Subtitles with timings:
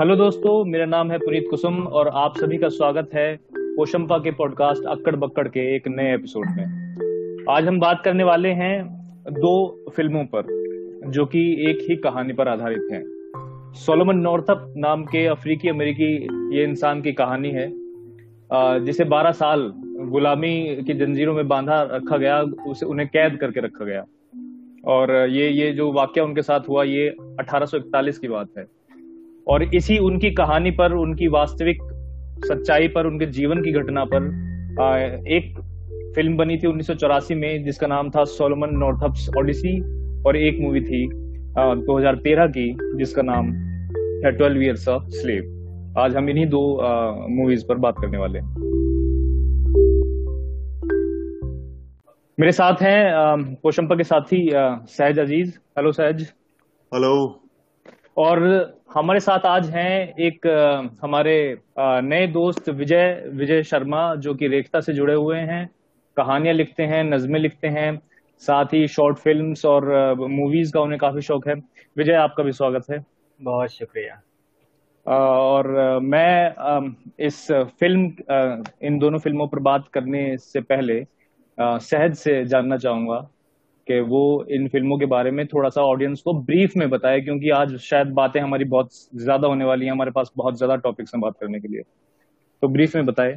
[0.00, 4.30] Hello दोस्तों, मेरा नाम है पुनीत कुसुम और आप सभी का स्वागत है पोशंपा के
[4.30, 8.84] पॉडकास्ट अक्कड़ बक्कड़ के एक नए एपिसोड में। आज हम बात करने वाले हैं
[9.30, 9.54] दो
[9.96, 10.42] फ़िल्मों पर,
[11.06, 13.02] जो कि एक ही कहानी पर आधारित हैं।
[13.76, 16.12] सोलोमन नॉर्थअप नाम के अफ्रीकी अमेरिकी
[16.56, 17.66] ये इंसान की कहानी है
[18.84, 19.72] जिसे 12 साल
[20.10, 20.54] गुलामी
[20.86, 24.04] की जंजीरों में बांधा रखा गया, उसे उन्हें कैद करके रखा गया।
[24.86, 28.66] और ये ये जो वाक्य उनके साथ हुआ, ये 1841 की बात है।
[29.48, 31.78] और इसी उनकी कहानी पर उनकी वास्तविक
[32.44, 34.24] सच्चाई पर उनके जीवन की घटना पर
[35.28, 35.58] एक
[36.14, 39.80] फ़िल्म बनी थी उन्नीस सौ चौरासी में जिसका नाम था सोलोमन नॉर्थअप्स ओडिसी
[40.22, 41.06] और एक मूवी थी
[41.86, 43.52] 2013 की जिसका नाम
[44.24, 46.62] है ट्वेल्व ईयर्स ऑफ़ स्लेव। आज हम इन्हीं दो
[47.28, 48.54] मूवीज़ पर बात करने वाले हैं।
[52.40, 56.22] मेरे साथ हैं पोशंपा के साथी सहज अज़ीज़। हेलो सहज।
[56.94, 57.14] हेलो।
[58.16, 60.46] और हमारे साथ आज हैं एक
[61.02, 61.32] हमारे
[61.78, 65.68] नए दोस्त विजय विजय शर्मा जो कि रेखता से जुड़े हुए हैं।
[66.16, 67.90] कहानियाँ लिखते हैं नज़में लिखते हैं।
[68.42, 69.84] साथ ही शॉर्ट फिल्म्स और
[70.28, 71.54] मूवीज़ का उन्हें काफ़ी शौक है।
[71.96, 73.04] विजय आपका भी स्वागत है।
[73.40, 74.20] बहुत शुक्रिया।
[75.06, 75.68] और
[76.02, 78.06] मैं इस फ़िल्म
[78.82, 81.04] इन दोनों फ़िल्मों पर बात करने से पहले
[81.58, 83.26] सहज से जानना चाहूँगा।
[83.88, 87.50] कि वो इन फ़िल्मों के बारे में थोड़ा सा ऑडियंस को ब्रीफ में बताए क्योंकि
[87.50, 91.20] आज शायद बातें हमारी बहुत ज़्यादा होने वाली हैं हमारे पास बहुत ज़्यादा टॉपिक्स हैं
[91.20, 91.82] बात करने के लिए।
[92.62, 93.36] तो ब्रीफ में बताए।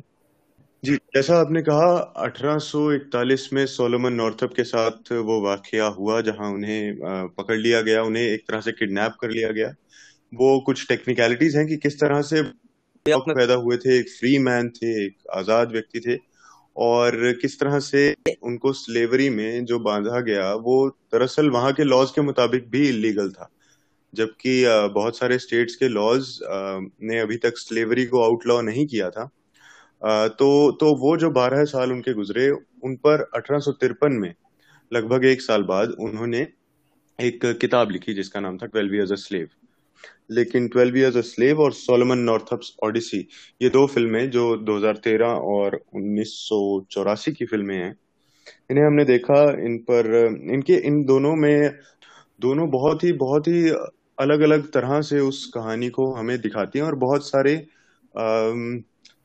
[0.84, 7.28] जी जैसा आपने कहा 1841 में सोलोमन नॉर्थअप के साथ वो वाकया हुआ जहाँ उन्हें
[7.38, 9.68] पकड़ लिया गया उन्हें एक तरह से किडनैप कर लिया गया।
[10.34, 12.42] वो कुछ टेक्निकलिटीज हैं कि किस तरह से
[13.06, 16.16] पैदा हुए थे एक फ्री मैन थे एक आज़ाद व्यक्ति थे।
[16.80, 18.02] और किस तरह से
[18.44, 23.30] उनको स्लेवरी में जो बांधा गया, वो दरअसल वहाँ के लॉज के मुताबिक भी इलीगल
[23.32, 23.50] था।
[24.14, 24.64] जबकि
[24.94, 29.30] बहुत सारे स्टेट्स के लॉज ने अभी तक स्लेवरी को आउटलॉ नहीं किया था।
[30.30, 34.34] तो तो वो जो बारह साल उनके गुजरे, उन पर अठारह सौ तिरपन में,
[34.92, 36.48] लगभग एक साल बाद उन्होंने
[37.20, 39.48] एक किताब लिखी जिसका नाम था ट्वेल्व अ स्लेव
[40.30, 43.28] लेकिन ट्वेल्व ईयर्स अ स्लेव और सोलोमन नॉर्थअप्स ओडिसी
[43.62, 46.60] ये दो फ़िल्में जो 2013 और उन्नीस सौ
[46.92, 47.96] चौरासी की फ़िल्में हैं
[48.72, 50.16] इन्हें हमने देखा इन पर
[50.52, 51.72] इनके इन दोनों में
[52.40, 53.70] दोनों बहुत ही बहुत ही
[54.20, 58.52] अलग अलग तरह से उस कहानी को हमें दिखाती हैं और बहुत सारे आ,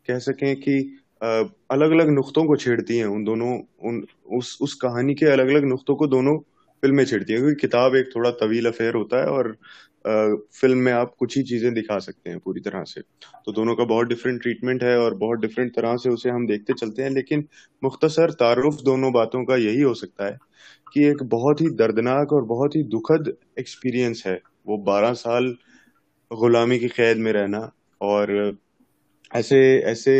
[0.08, 3.52] कह सकें कि अलग अलग नुक्तों को छेड़ती हैं उन दोनों
[3.88, 4.04] उन
[4.38, 6.38] उस उस कहानी के अलग अलग नुक्तों को दोनों
[6.82, 9.56] फ़िल्में छेड़ती हैं क्योंकि किताब एक थोड़ा तवील अफेयर होता है और
[10.06, 13.00] फ़िल्म में आप कुछ ही चीज़ें दिखा सकते हैं पूरी तरह से।
[13.46, 16.72] तो दोनों का बहुत डिफरेंट ट्रीटमेंट है और बहुत डिफरेंट तरह से उसे हम देखते
[16.72, 17.46] चलते हैं, लेकिन
[17.82, 20.36] मुख्तसर तारुफ दोनों बातों का यही हो सकता है
[20.92, 25.54] कि एक बहुत ही दर्दनाक और बहुत ही दुखद एक्सपीरियंस है। वो बारह साल
[26.30, 28.56] गुलामी की कैद में रहना और
[29.30, 30.14] ऐसे ऐसे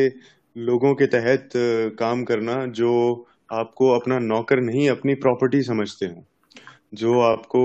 [0.57, 1.51] लोगों के तहत
[1.99, 2.93] काम करना जो
[3.53, 6.25] आपको अपना नौकर नहीं, अपनी प्रॉपर्टी समझते हो,
[6.95, 7.63] जो आपको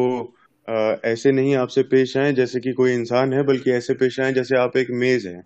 [1.06, 4.58] ऐसे नहीं आपसे पेश आए जैसे कि कोई इंसान है बल्कि ऐसे पेश आए जैसे
[4.58, 5.44] आप एक मेज है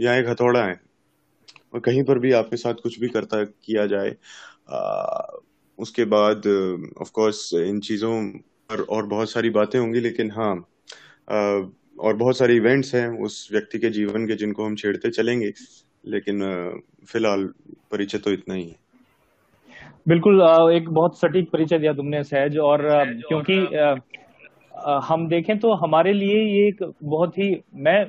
[0.00, 0.80] या एक हथौड़ा है।
[1.74, 4.16] और कहीं पर भी आपके साथ कुछ भी करता किया जाए
[4.70, 5.22] आ,
[5.78, 6.38] उसके बाद
[7.00, 8.28] ऑफ़ कोर्स इन चीज़ों
[8.70, 10.68] पर और बहुत सारी बातें होंगी लेकिन हाँ
[11.30, 11.36] आ,
[12.00, 15.52] और बहुत सारे इवेंट्स हैं उस व्यक्ति के जीवन के जिनको हम छेड़ते चलेंगे
[16.06, 16.40] लेकिन
[17.12, 17.44] फ़िलहाल
[17.90, 18.76] परिचय तो इतना ही है।
[20.08, 20.42] बिल्कुल
[20.72, 22.80] एक बहुत सटीक परिचय दिया तुमने सहज और
[23.28, 23.66] क्योंकि
[25.04, 28.04] हम देखें तो हमारे लिए ये एक बहुत ही, मैं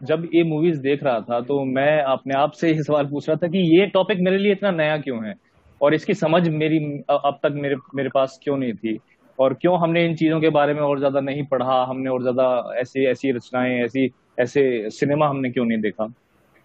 [0.00, 3.36] जब ये मूवीज़ देख रहा था तो मैं अपने आप से ये सवाल पूछ रहा
[3.42, 5.34] था कि ये टॉपिक मेरे लिए इतना नया क्यों है?
[5.80, 6.78] और इसकी समझ मेरी
[7.10, 8.98] अब तक मेरे मेरे पास क्यों नहीं थी?
[9.38, 11.82] और क्यों हमने इन चीज़ों के बारे में और ज़्यादा नहीं पढ़ा?
[11.88, 12.46] हमने और ज़्यादा
[12.80, 14.08] ऐसी ऐसी रचनाएँ, ऐसी,
[14.40, 16.12] ऐसे सिनेमा हमने क्यों नहीं देखा?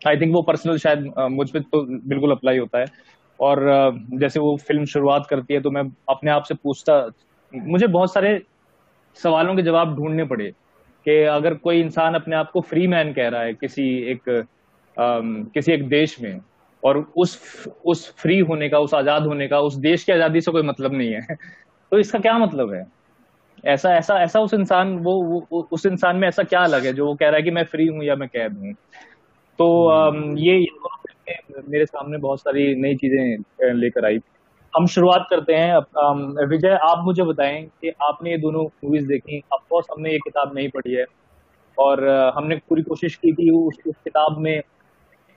[0.02, 2.86] आई थिंक वो पर्सनल शायद मुझ पर तो बिल्कुल अप्लाई होता है।
[3.40, 3.60] और
[4.20, 6.94] जैसे वो फ़िल्म शुरुआत करती है तो मैं अपने आप से पूछता,
[7.54, 8.34] मुझे बहुत सारे
[9.24, 10.52] सवालों के जवाब ढूँढने पड़े
[11.06, 14.30] कि अगर कोई इंसान अपने आप को फ्री मैन कह रहा है किसी एक
[15.00, 15.20] आ,
[15.54, 16.42] किसी एक देश में
[16.84, 17.42] और उस
[17.86, 20.94] उस फ्री होने का उस आज़ाद होने का उस देश की आज़ादी से कोई मतलब
[20.94, 21.22] नहीं है
[21.92, 22.86] तो इसका क्या मतलब है?
[23.66, 27.06] ऐसा ऐसा ऐसा उस इंसान वो, वो उस इंसान में ऐसा क्या अलग है जो
[27.06, 28.74] वो कह रहा है कि मैं फ्री हूँ या मैं कैद हूँ?
[29.58, 30.68] तो हम्म। ये, ये
[31.70, 33.44] मेरे सामने बहुत सारी नई चीज़ें
[33.74, 34.20] लेकर आई
[34.74, 39.86] हम शुरुआत करते हैं। विजय आप मुझे बताएँ कि आपने ये दोनों मूवीज़ देखी। ऑफकोर्स
[39.92, 41.06] हमने ये किताब नहीं पढ़ी है।
[41.78, 42.08] और
[42.38, 44.62] हमने पूरी कोशिश की कि उस, उस किताब में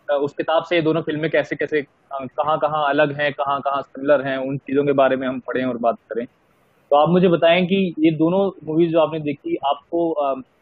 [0.09, 1.83] उस किताब से ये दोनों फ़िल्में कैसे कैसे
[2.13, 5.65] कहाँ कहाँ अलग हैं कहाँ कहाँ सिमिलर हैं उन चीज़ों के बारे में हम पढ़ें
[5.67, 6.27] और बात करें।
[6.67, 10.15] तो आप मुझे बताएँ कि ये दोनों मूवीज़ जो आपने देखी आपको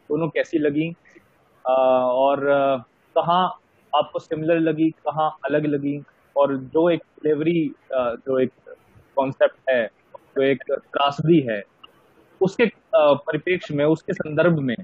[0.09, 0.93] दोनों कैसी लगी?
[1.65, 2.45] और
[3.15, 3.43] कहाँ
[3.93, 5.97] आपको सिमिलर लगी कहाँ अलग लगी
[6.37, 8.51] और जो एक डिलीवरी जो एक
[9.15, 9.85] कॉन्सेप्ट है,
[10.35, 11.61] जो एक त्रासदी है,
[12.41, 14.75] उसके परिप्रेक्ष्य में, उसके संदर्भ में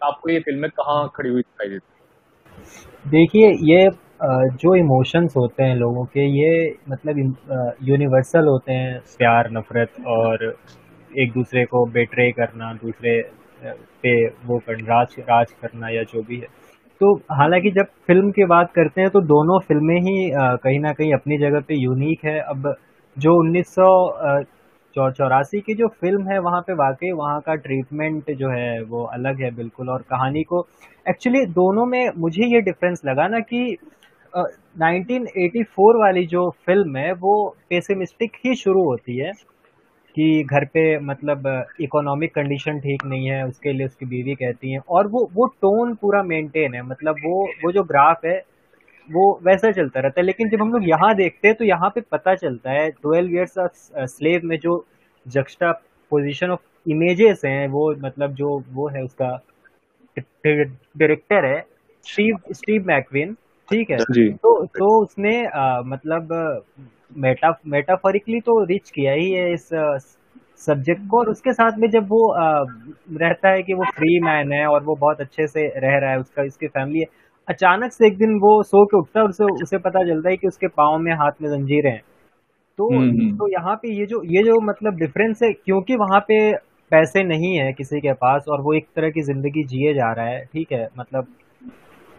[0.00, 3.88] आपको ये फ़िल्में कहाँ खड़ी हुई दिखाई देती देखिए, ये
[4.56, 7.18] जो इमोशंस होते हैं लोगों के, ये मतलब
[7.82, 10.44] यूनिवर्सल होते हैं। प्यार, नफरत और
[11.18, 13.20] एक दूसरे को बेट्रे करना, दूसरे
[14.02, 14.14] पे
[14.46, 16.48] वो कर राज राज करना या जो भी है।
[17.00, 20.30] तो हालाँकि जब फ़िल्म की बात करते हैं तो दोनों फ़िल्में ही
[20.62, 22.74] कहीं ना कहीं अपनी जगह पे यूनिक है। अब
[23.16, 23.74] जो उन्नीस
[24.96, 29.42] चौरासी की जो फ़िल्म है, वहाँ पे वाकई वहाँ का ट्रीटमेंट जो है, वो अलग
[29.42, 30.66] है बिल्कुल। और कहानी को
[31.06, 33.60] एक्चुअली दोनों में मुझे ये डिफरेंस लगा ना कि
[35.36, 39.32] एटी फोर वाली जो फ़िल्म है, वो पेसिमिस्टिक ही शुरू होती है।
[40.16, 41.46] कि घर पे मतलब
[41.80, 45.94] इकोनॉमिक कंडीशन ठीक नहीं है उसके लिए उसकी बीवी कहती है। और वो वो टोन
[45.94, 48.42] पूरा मेंटेन है। मतलब वो वो जो ग्राफ है
[49.08, 52.00] वो वैसा चलता रहता है। लेकिन जब हम लोग यहाँ देखते हैं तो यहाँ पे
[52.00, 53.70] पता चलता है ट्वेल्व ईयर्स ऑफ़
[54.06, 54.84] स्लेव में जो
[55.28, 55.72] जक्स्टा
[56.10, 56.60] पोजिशन ऑफ़
[56.90, 59.42] इमेजेस हैं वो मतलब जो वो है उसका
[60.18, 61.60] डायरेक्टर है
[62.02, 63.34] स्टीव स्टीव मैकविन
[63.70, 63.96] ठीक है?
[64.32, 66.28] तो तो उसने आ, मतलब
[67.10, 69.68] मेटा मेटाफोरिकली तो रिच किया ही है इस
[70.60, 72.64] सब्जेक्ट को और उसके साथ में जब वो आ,
[73.14, 76.18] रहता है कि वो फ्री मैन है और वो बहुत अच्छे से रह रहा है
[76.18, 77.06] उसका इसकी फैमिली है
[77.48, 80.36] अचानक से एक दिन वो सो के उठता है और उसे उसे पता चलता है
[80.36, 82.02] कि उसके पाँव में हाथ में जंजीरें हैं
[82.78, 86.20] तो हम्म, हम्म। तो यहाँ पे ये जो ये जो मतलब डिफरेंस है क्योंकि वहाँ
[86.20, 86.38] पे
[86.92, 90.26] पैसे नहीं है किसी के पास और वो एक तरह की ज़िंदगी जिए जा रहा
[90.26, 91.26] है ठीक है मतलब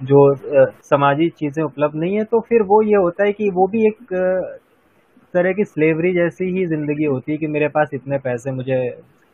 [0.02, 0.22] जो
[0.84, 4.14] समाजी चीज़ें उपलब्ध नहीं है तो फिर वो ये होता है कि वो भी एक
[5.38, 8.80] तरह की स्लेवरी जैसी ही ज़िंदगी होती है कि मेरे पास इतने पैसे मुझे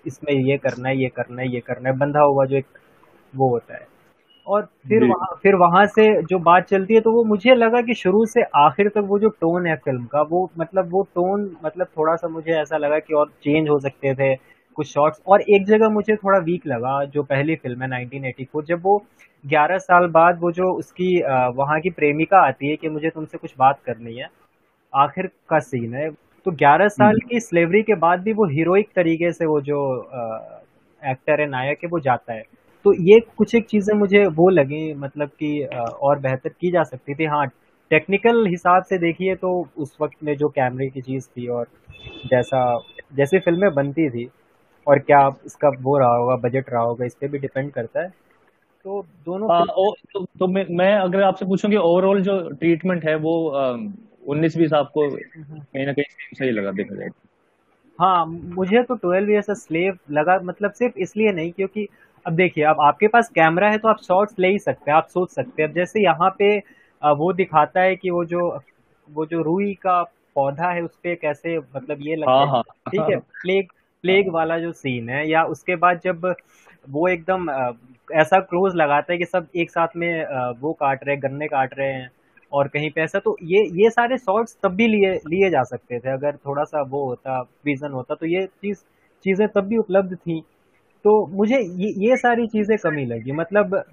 [0.06, 2.66] इसमें ये करना है ये करना है ये करना है बंधा हुआ जो एक
[3.34, 3.88] वो होता है।
[4.48, 7.94] और फिर वहाँ फिर वहाँ से जो बात चलती है तो वो मुझे लगा कि
[7.94, 11.88] शुरू से आखिर तक वो जो टोन है फ़िल्म का वो मतलब वो टोन मतलब
[11.98, 14.34] थोड़ा सा मुझे ऐसा लगा कि और चेंज हो सकते थे
[14.78, 18.82] कुछ शॉट्स और एक जगह मुझे थोड़ा वीक लगा जो पहली फ़िल्म है 1984 जब
[18.84, 18.98] वो
[19.46, 21.10] 11 साल बाद वो जो उसकी
[21.58, 24.28] वहाँ की प्रेमिका आती है कि मुझे तुमसे कुछ बात करनी है
[24.96, 26.10] आखिर का सीन है।
[26.46, 29.80] तो 11 साल हम्म। की स्लेवरी के बाद भी वो हीरोइक तरीके से वो जो
[31.02, 32.44] एक्टर है नायक है वो जाता है।
[32.86, 35.64] तो ये कुछ एक चीज़ें मुझे वो लगी मतलब कि
[36.04, 37.46] और बेहतर की जा सकती थी। हाँ
[37.92, 41.68] टेक्निकल हिसाब से देखिए तो उस वक्त में जो कैमरे की चीज़ थी और
[42.26, 42.80] जैसा
[43.16, 44.30] जैसी फ़िल्में बनती थी
[44.88, 48.10] और क्या इसका वो रहा होगा बजट रहा होगा इस पर भी डिपेंड करता है।
[48.86, 53.06] तो दोनों आ, ओ, तो, तो मैं, मैं अगर आपसे पूछूँ कि ओवरऑल जो ट्रीटमेंट
[53.06, 53.36] है वो
[54.28, 57.10] उन्नीस बीस आपको कहीं ना कहीं सही लगा देखा जाए
[58.00, 61.88] हाँ मुझे तो ट्वेल्व ईयर्स स्लेव लगा मतलब सिर्फ़ इसलिए नहीं क्योंकि
[62.26, 65.08] अब देखिए अब आपके पास कैमरा है तो आप शॉर्ट्स ले ही सकते हैं आप
[65.08, 66.58] सोच सकते हैं। अब जैसे यहाँ पे
[67.02, 68.60] वो दिखाता है कि वो जो
[69.10, 70.04] वो जो रूई का
[70.36, 73.68] पौधा है उस पर कैसे मतलब ये लगता हाँ, है। हाँ, ठीक है प्लेग
[74.04, 76.34] प्लेग वाला जो सीन है या उसके बाद जब
[76.90, 77.50] वो एकदम
[78.14, 80.26] ऐसा क्लोज लगाता है कि सब एक साथ में
[80.60, 82.10] वो काट रहे गन्ने काट रहे हैं।
[82.54, 86.00] और कहीं पे ऐसा तो ये ये सारे शॉर्ट्स तब भी लिए लिए जा सकते
[86.00, 88.78] थे। अगर थोड़ा सा वो होता विजन होता तो ये चीज़
[89.26, 90.40] चीज़ें तब भी उपलब्ध थी।
[91.06, 93.84] तो मुझे ये ये सारी चीज़ें कमी लगी। मतलब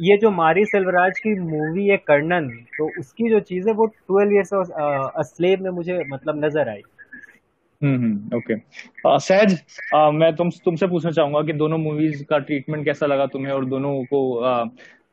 [0.00, 4.32] ये जो मारी सेल्वराज की मूवी है कर्णन तो उसकी जो चीज़ है वो ट्वेल्व
[4.32, 4.52] ईयर्स
[5.18, 6.82] अस्लेब में मुझे मतलब नज़र आई।
[7.82, 9.52] हम्म ओके हम्म, सहज
[10.14, 13.92] मैं तुम तुमसे पूछना चाहूँगा कि दोनों मूवीज़ का ट्रीटमेंट कैसा लगा तुम्हें और दोनों
[14.04, 14.64] को आ,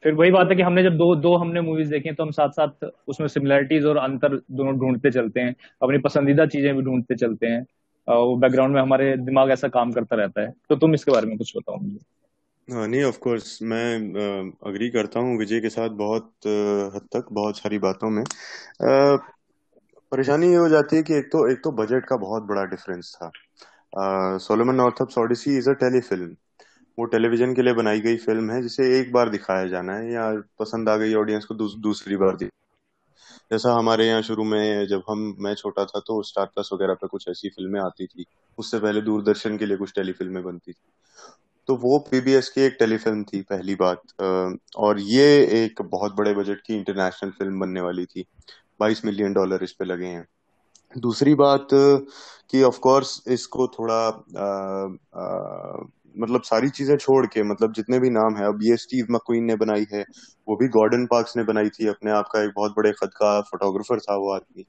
[0.04, 2.50] फिर वही बात है कि हमने जब दो दो हमने मूवीज़ देखी तो हम साथ
[2.50, 7.48] साथ उसमें सिमिलरिटीज और अंतर दोनों ढूंढते चलते हैं, अपनी पसंदीदा चीज़ें भी ढूंढते चलते
[7.48, 7.66] हैं
[8.08, 11.38] वो बैकग्राउंड में हमारे दिमाग ऐसा काम करता रहता है। तो तुम इसके बारे में
[11.38, 12.00] कुछ बताओ मुझे।
[12.68, 16.32] हाँ नहीं ऑफ़ कोर्स मैं अग्री करता हूँ विजय के साथ बहुत
[16.96, 18.24] हद तक, बहुत सारी बातों में।
[20.12, 23.16] परेशानी ये हो जाती है कि एक तो एक तो बजट का बहुत बड़ा डिफरेंस
[23.16, 23.32] था।
[24.40, 26.36] Solomon Northup's Odyssey is a telefilm
[27.00, 30.32] वो टेलीविज़न के लिए बनाई गई फ़िल्म है जिसे एक बार दिखाया जाना है या
[30.60, 32.50] पसंद आ गई ऑडियंस को दूस, दूसरी बार दिखा
[33.52, 37.08] जैसा हमारे यहाँ शुरू में जब हम मैं छोटा था तो स्टार प्लस वगैरह पे
[37.08, 38.26] कुछ ऐसी फ़िल्में आती थी।
[38.58, 40.92] उससे पहले दूरदर्शन के लिए कुछ टेलीफिल्में बनती थी।
[41.68, 44.02] तो वो पीबीएस की एक टेलीफिल्म थी पहली बात
[44.76, 45.26] और ये
[45.66, 48.26] एक बहुत बड़े बजट की इंटरनेशनल फ़िल्म बनने वाली थी।
[48.80, 50.28] 22 मिलियन डॉलर इस पे लगे हैं।
[50.98, 51.68] दूसरी बात
[52.50, 54.08] कि ऑफ़ कोर्स इसको थोड़ा
[54.38, 54.48] आ,
[55.22, 55.86] आ,
[56.16, 59.56] मतलब सारी चीज़ें छोड़ के मतलब जितने भी नाम है, अब ये स्टीव मक्वीन ने
[59.56, 60.02] बनाई है,
[60.48, 63.40] वो भी गॉर्डन पार्क्स ने बनाई थी, अपने आप का एक बहुत बड़े खद का
[63.42, 64.64] फोटोग्राफर था वो आदमी।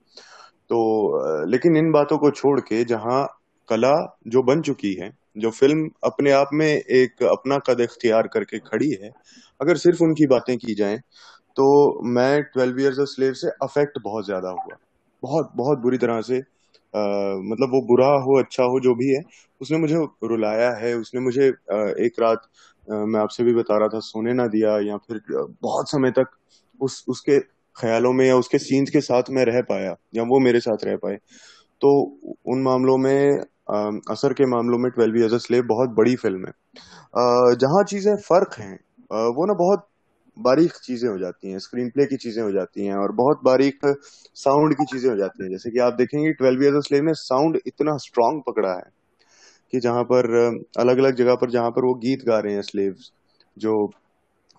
[0.71, 3.27] तो लेकिन इन बातों को छोड़ के, जहाँ
[3.69, 3.93] कला
[4.29, 8.91] जो बन चुकी है, जो फ़िल्म अपने आप में एक अपना कद इख्तियार करके खड़ी
[9.03, 9.11] है,
[9.61, 10.99] अगर सिर्फ़ उनकी बातें की जाएँ
[11.57, 11.67] तो
[12.09, 14.77] मैं ट्वेल्व ईयर्स स्लेव से अफेक्ट बहुत ज़्यादा हुआ।
[15.23, 16.41] बहुत बहुत बुरी तरह से
[16.97, 19.23] मतलब वो बुरा हो अच्छा हो जो भी है
[19.61, 22.43] उसने मुझे रुलाया है उसने मुझे आ, एक रात
[22.93, 25.21] आ, मैं आपसे भी बता रहा था सोने ना दिया या फिर
[25.63, 26.27] बहुत समय तक
[26.81, 27.41] उस उसके
[27.77, 30.97] ख्यालों में या उसके सीन्स के साथ मैं रह पाया या वो मेरे साथ रह
[30.97, 31.17] पाए।
[31.83, 31.91] तो
[32.47, 33.39] उन मामलों में
[34.11, 36.53] असर के मामलों में ट्वेल्व स्लेव बहुत बड़ी फ़िल्म है।
[37.57, 38.75] जहाँ चीज़ें फ़र्क हैं
[39.13, 39.89] वो ना बहुत
[40.37, 43.87] बारीक चीज़ें हो जाती हैं स्क्रीन प्ले की चीज़ें हो जाती हैं और बहुत बारीक
[44.37, 47.59] साउंड की चीज़ें हो जाती हैं। जैसे कि आप देखेंगे ट्वेल्व ईयर्स स्लेव ने साउंड
[47.67, 48.91] इतना स्ट्रांग पकड़ा है
[49.73, 50.26] कि जहाँ पर
[50.79, 53.11] अलग अलग जगह पर जहाँ पर वो गीत गा रहे हैं स्लेव्स
[53.57, 53.87] जो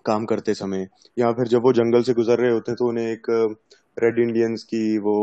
[0.04, 3.06] काम करते समय, या फिर जब वो जंगल से गुजर रहे होते हैं तो उन्हें
[3.06, 3.26] एक
[3.96, 5.14] रेड इंडियंस की वो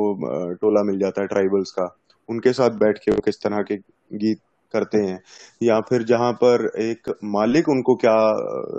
[0.62, 1.86] टोला मिल जाता है ट्राइबल्स का।
[2.30, 3.76] उनके साथ बैठ के वो किस तरह के
[4.18, 4.40] गीत
[4.74, 5.20] करते हैं।
[5.62, 8.16] या फिर जहाँ पर एक मालिक उनको क्या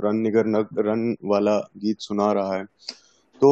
[0.04, 0.46] रन निगर
[0.82, 2.64] रन वाला गीत सुना रहा है।
[3.42, 3.50] तो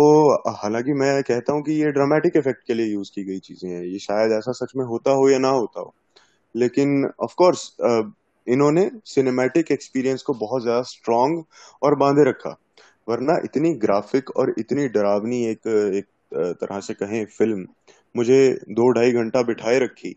[0.55, 3.83] हालाँकि मैं कहता हूँ कि ये ड्रामेटिक इफ़ेक्ट के लिए यूज़ की गई चीज़ें हैं।
[3.85, 5.95] ये शायद ऐसा सच में होता हो या ना होता हो।
[6.55, 7.71] लेकिन ऑफ़ कोर्स
[8.47, 11.43] इन्होंने सिनेमैटिक एक्सपीरियंस को बहुत ज़्यादा स्ट्रांग
[11.83, 12.57] और बांधे रखा।
[13.09, 16.07] वरना इतनी ग्राफिक और इतनी डरावनी एक एक
[16.61, 17.67] तरह से कहें फ़िल्म
[18.15, 18.39] मुझे
[18.71, 20.15] दो ढाई घंटा बिठाए रखी।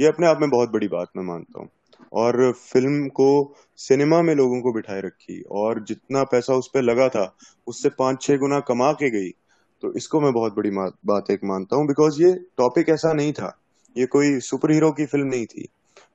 [0.00, 1.68] ये अपने आप में बहुत बड़ी बात मैं मानता हूँ।
[2.12, 3.28] और फ़िल्म को
[3.78, 7.24] सिनेमा में लोगों को बिठाए रखी और जितना पैसा उस पर लगा था
[7.66, 9.30] उससे पाँच छह गुना कमा के गई
[9.82, 10.70] तो इसको मैं बहुत बड़ी
[11.06, 13.56] बात एक मानता हूँ। बिकॉज़ ये टॉपिक ऐसा नहीं था।
[13.96, 15.66] ये कोई सुपर हीरो की फ़िल्म नहीं थी।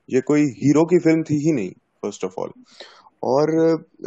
[0.09, 1.71] ये कोई हीरो की फ़िल्म थी ही नहीं
[2.03, 2.51] फ़र्स्ट ऑफ़ ऑल
[3.23, 3.49] और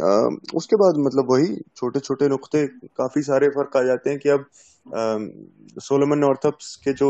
[0.01, 0.09] आ,
[0.55, 2.65] उसके बाद मतलब वही छोटे छोटे नुक्ते
[2.97, 4.45] काफ़ी सारे फ़र्क आ जाते हैं कि अब
[4.85, 7.09] सोलोमन नॉर्थअप्स के जो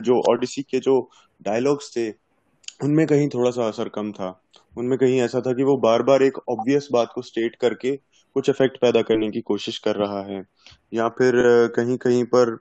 [0.00, 1.00] जो ऑडिसी के जो
[1.42, 2.08] डायलॉग्स थे
[2.84, 4.28] उनमें कहीं थोड़ा सा असर कम था।
[4.78, 7.96] उनमें कहीं ऐसा था कि वो बार बार एक ऑब्वियस बात को स्टेट करके
[8.36, 10.42] कुछ इफ़ेक्ट पैदा करने की कोशिश कर रहा है।
[10.94, 11.34] या फिर
[11.76, 12.54] कहीं कहीं पर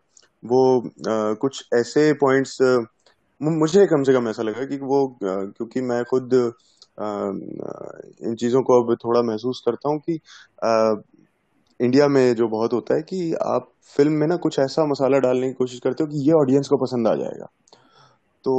[0.43, 0.89] वो
[1.41, 2.57] कुछ ऐसे पॉइंट्स
[3.41, 6.33] मुझे कम से कम ऐसा लगा कि वो क्योंकि मैं खुद
[6.99, 7.05] आ,
[8.23, 10.19] इन चीज़ों को अब थोड़ा महसूस करता हूँ कि
[11.81, 15.47] इंडिया में जो बहुत होता है कि आप फ़िल्म में ना कुछ ऐसा मसाला डालने
[15.47, 17.45] की कोशिश करते हो कि ये ऑडियंस को पसंद आ जाएगा।
[18.43, 18.53] तो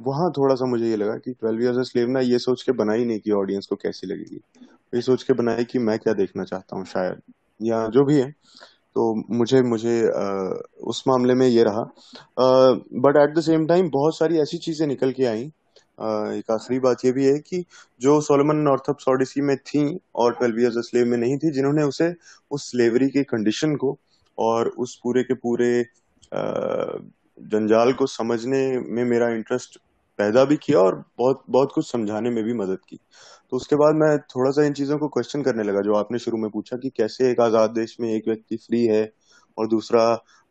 [0.00, 3.04] वहाँ थोड़ा सा मुझे ये लगा कि ट्वेल्व ईयर्स स्लेव ना ये सोच के बनाई
[3.04, 4.40] नहीं कि ऑडियंस को कैसी लगेगी।
[4.94, 7.20] ये सोच के बनाई कि मैं क्या देखना चाहता हूँ शायद
[7.62, 8.30] या जो भी है।
[8.94, 11.82] तो मुझे मुझे आ, उस मामले में ये रहा।
[13.00, 15.52] But at the same time बहुत सारी ऐसी चीज़ें निकल के आई
[16.00, 17.64] एक आखिरी बात यह भी है कि
[18.00, 19.82] जो सोलमन नॉर्थअप ऑडिसी में थी
[20.14, 22.12] और ट्वेल्व ईयर्स स्लेव में नहीं थी, जिन्होंने उसे
[22.50, 23.98] उस स्लेवरी की कंडीशन को
[24.38, 25.82] और उस पूरे के पूरे
[26.32, 29.78] जंजाल को समझने में मेरा इंटरेस्ट
[30.18, 32.96] पैदा भी किया और बहुत बहुत कुछ समझाने में भी मदद की।
[33.50, 36.38] तो उसके बाद मैं थोड़ा सा इन चीज़ों को क्वेश्चन करने लगा, जो आपने शुरू
[36.38, 39.04] में पूछा कि कैसे एक आज़ाद देश में एक व्यक्ति फ्री है
[39.60, 40.02] और दूसरा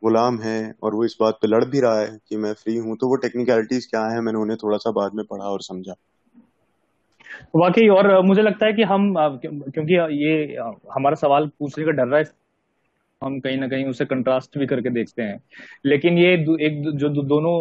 [0.01, 2.96] गुलाम है और वो इस बात पे लड़ भी रहा है कि मैं फ्री हूँ
[2.98, 5.94] तो वो टेक्निकलिटीज क्या है, मैंने उन्हें थोड़ा सा बाद में पढ़ा और समझा।
[7.56, 10.56] वाकई, और मुझे लगता है कि हम क्योंकि ये
[10.94, 12.25] हमारा सवाल पूछने का डर रहा है,
[13.22, 15.39] हम कहीं ना कहीं उसे कंट्रास्ट भी करके देखते हैं।
[15.86, 17.56] लेकिन ये एक जो दोनों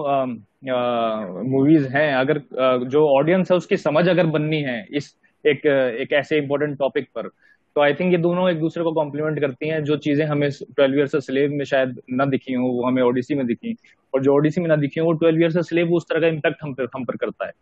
[1.51, 2.41] मूवीज़ हैं, अगर
[2.87, 5.15] जो ऑडियंस है, उसकी समझ अगर बननी है, इस,
[5.45, 5.67] एक
[6.03, 7.31] एक ऐसे इंपॉर्टेंट टॉपिक पर
[7.79, 10.97] तो आई थिंक ये दोनों एक दूसरे को कॉम्प्लीमेंट करती हैं जो चीज़ें हमें ट्वेल्व
[10.99, 13.75] ईयर स्लेव में शायद न दिखी हो वो हमें ओडीसी में दिखी
[14.15, 16.73] और जो ओडीसी में ना दिखी वो ट्वेल्व ईयर स्लेव उस तरह का इम्पैक्ट हम
[16.75, 17.53] पर हम पर करता है।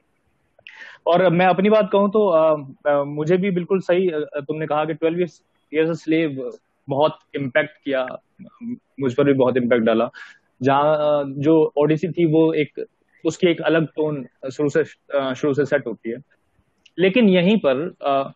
[1.06, 2.50] और मैं अपनी बात कहूँ तो आ,
[2.88, 4.08] आ, मुझे भी बिल्कुल सही
[4.38, 6.50] तुमने कहा कि ट्वेल्व ईयर्स स्लेव
[6.88, 8.06] बहुत इम्पैक्ट किया
[9.00, 10.08] मुझ पर भी बहुत इम्पैक्ट डाला।
[10.62, 12.84] जहाँ जो ओडिसी थी वो एक
[13.24, 16.22] उसकी एक अलग टोन शुरू से शुरू से सेट होती है।
[16.98, 18.30] लेकिन यहीं पर आ,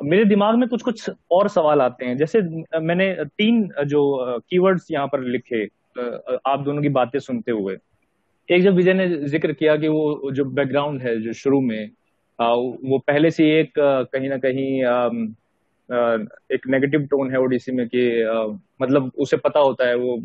[0.00, 2.40] मेरे दिमाग में कुछ कुछ और सवाल आते हैं। जैसे
[2.80, 5.64] मैंने तीन जो कीवर्ड्स यहाँ पर लिखे
[6.46, 7.76] आप दोनों की बातें सुनते हुए।
[8.48, 11.90] एक जब विजय ने ज़िक्र किया कि वो जो बैकग्राउंड है, जो शुरू में
[12.38, 14.80] वो पहले से एक कहीं ना कहीं
[16.54, 18.04] एक नेगेटिव टोन है ओडीसी में कि
[18.82, 20.16] मतलब उसे पता होता है, वो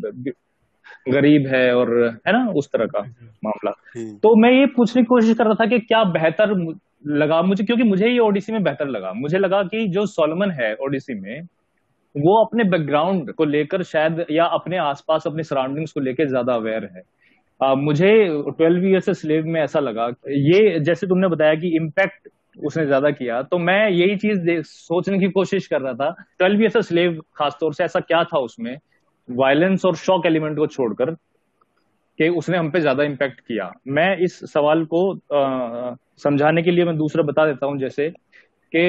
[1.08, 1.92] गरीब है और
[2.26, 3.00] है ना उस तरह का
[3.44, 3.70] मामला।
[4.22, 6.54] तो मैं ये पूछने की कोशिश कर रहा था कि क्या बेहतर
[7.14, 10.74] लगा मुझे क्योंकि मुझे ये ओडीसी में बेहतर लगा। मुझे लगा कि जो सोलमन है
[10.76, 11.40] ओडीसी में
[12.14, 16.84] वो अपने बैकग्राउंड को लेकर शायद या अपने आसपास अपने सराउंडिंग्स को लेकर ज़्यादा अवेयर
[16.86, 17.02] है।
[17.60, 18.10] आ, मुझे
[18.50, 22.28] ट्वेल्व ईयर स्लेव में ऐसा लगा। ये जैसे तुमने बताया कि इम्पैक्ट
[22.58, 26.80] उसने ज़्यादा किया तो मैं यही चीज़ सोचने की कोशिश कर रहा था। ट्वेल्व ईयर
[26.82, 28.76] स्लेव खासतौर से ऐसा क्या था उसमें?
[29.28, 31.10] वायलेंस और शॉक एलिमेंट को छोड़कर
[32.18, 35.00] कि उसने हम पे ज़्यादा इम्पेक्ट किया। मैं इस सवाल को
[36.18, 38.08] समझाने के लिए मैं दूसरा बता देता हूँ जैसे
[38.72, 38.84] कि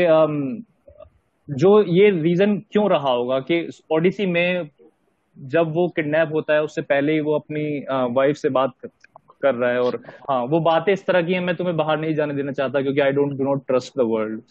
[1.50, 4.70] जो ये रीजन क्यों रहा होगा कि ओडिसी में
[5.38, 7.64] जब वो किडनैप होता है, उससे पहले ही वो अपनी
[8.16, 8.72] वाइफ से बात
[9.42, 9.96] कर रहा है और
[10.30, 13.02] हाँ वो बातें इस तरह की हैं, मैं तुम्हें बाहर नहीं जाने देना चाहता क्योंकि
[13.02, 14.42] I don't do not trust the world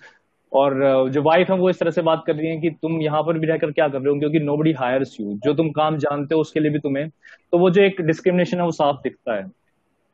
[0.53, 0.75] और
[1.11, 3.39] जो वाइफ है वो इस तरह से बात कर रही है कि तुम यहाँ पर
[3.39, 4.19] भी रहकर क्या कर रहे हो?
[4.19, 7.09] क्योंकि नो बडी हायर्स यू जो तुम काम जानते हो उसके लिए भी तुम्हें
[7.53, 9.43] तो वो जो एक डिस्क्रिमिनेशन है वो साफ़ दिखता है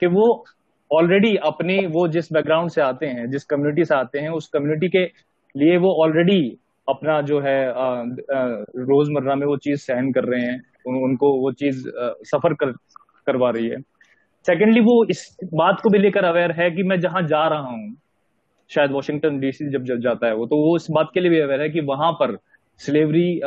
[0.01, 0.45] कि वो
[0.93, 4.89] ऑलरेडी अपनी वो जिस बैकग्राउंड से आते हैं जिस कम्युनिटी से आते हैं उस कम्युनिटी
[4.89, 5.05] के
[5.57, 6.59] लिए वो ऑलरेडी
[6.89, 7.73] अपना जो है
[8.77, 11.89] रोज़मर्रा में वो चीज़ सहन कर रहे हैं उन, उनको वो चीज़
[12.25, 12.73] सफ़र कर
[13.27, 13.77] करवा रही है।
[14.47, 17.97] सेकेंडली वो इस बात को भी लेकर अवेयर है कि मैं जहाँ जा रहा हूँ
[18.75, 21.39] शायद वॉशिंगटन डीसी जब जब जाता है वो तो वो इस बात के लिए भी
[21.41, 22.37] अवेयर है कि वहाँ पर
[22.81, 23.41] स्लेवरी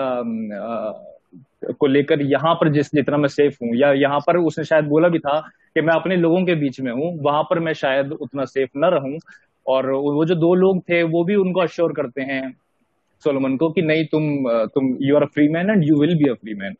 [1.79, 5.07] को लेकर यहाँ पर जिस, जितना मैं सेफ़ हूँ, या यहाँ पर उसने शायद बोला
[5.09, 5.39] भी था
[5.75, 8.89] कि मैं अपने लोगों के बीच में हूँ, वहाँ पर मैं शायद उतना सेफ़ न
[8.93, 9.17] रहूँ।
[9.65, 12.41] और वो जो दो लोग थे, वो भी उनको अश्योर करते हैं
[13.23, 14.23] सोलोमन को कि नहीं, तुम
[14.75, 16.75] तुम you are a free man and you will be a free man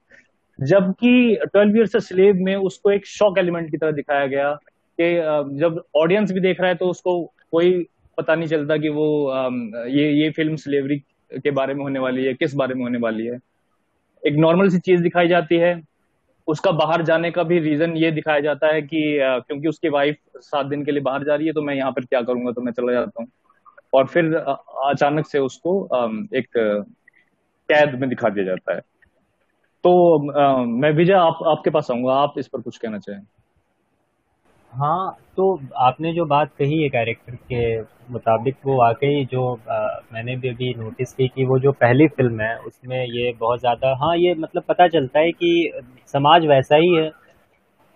[0.59, 4.51] जबकि ट्वेल्व ईयर्स स्लेव में उसको एक शॉक एलिमेंट की तरह दिखाया गया
[4.99, 5.13] कि
[5.59, 7.21] जब ऑडियंस भी देख रहा है तो उसको
[7.51, 7.71] कोई
[8.17, 9.07] पता नहीं चलता कि वो
[9.87, 10.97] ये ये फ़िल्म स्लेवरी
[11.33, 13.37] के बारे में होने वाली है, किस बारे में होने वाली है।
[14.23, 15.81] एक नॉर्मल सी चीज़ दिखाई जाती है।
[16.47, 20.65] उसका बाहर जाने का भी रीजन ये दिखाया जाता है कि क्योंकि उसकी वाइफ सात
[20.65, 22.71] दिन के लिए बाहर जा रही है तो मैं यहाँ पर क्या करूँगा तो मैं
[22.71, 23.29] चला जाता हूँ।
[23.93, 25.73] और फिर अचानक से उसको
[26.37, 26.47] एक
[27.69, 28.81] कैद में दिखा दिया जाता है।
[29.83, 30.19] तो
[30.65, 33.21] मैं, विजय, आप, आपके पास आऊँगा, आप इस पर कुछ कहना चाहें।
[34.75, 35.43] हाँ तो
[35.79, 37.59] आपने जो बात कही है कैरेक्टर के
[38.11, 42.41] मुताबिक वो वाकई जो आ, मैंने भी अभी नोटिस की कि वो जो पहली फ़िल्म
[42.41, 45.71] है उसमें ये बहुत ज़्यादा हाँ ये मतलब पता चलता है कि
[46.13, 47.11] समाज वैसा ही है।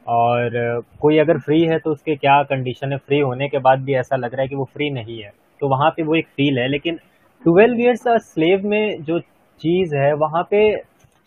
[0.05, 2.97] और कोई अगर फ्री है तो उसके क्या कंडीशन है?
[2.97, 5.31] फ्री होने के बाद भी ऐसा लग रहा है कि वो फ्री नहीं है।
[5.61, 6.95] तो वहाँ पे वो एक फील है लेकिन
[7.43, 9.19] ट्वेल्व ईयर्स स्लेव में जो
[9.61, 10.61] चीज़ है वहाँ पे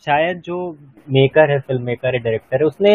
[0.04, 0.58] शायद जो
[1.10, 2.94] मेकर है फ़िल्म मेकर है डायरेक्टर है उसने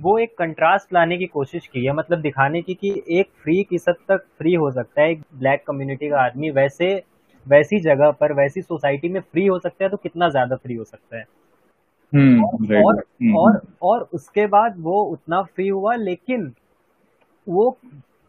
[0.00, 3.84] वो एक कंट्रास्ट लाने की कोशिश की है मतलब दिखाने की कि एक फ्री किस
[3.88, 7.02] हद तक फ्री हो सकता है एक ब्लैक कम्युनिटी का आदमी वैसे
[7.48, 10.84] वैसी जगह पर वैसी सोसाइटी में फ्री हो सकता है तो कितना ज़्यादा फ्री हो
[10.84, 11.24] सकता है
[12.12, 13.34] hmm, और hmm.
[13.36, 16.52] और और उसके बाद वो उतना फ्री हुआ लेकिन
[17.48, 17.78] वो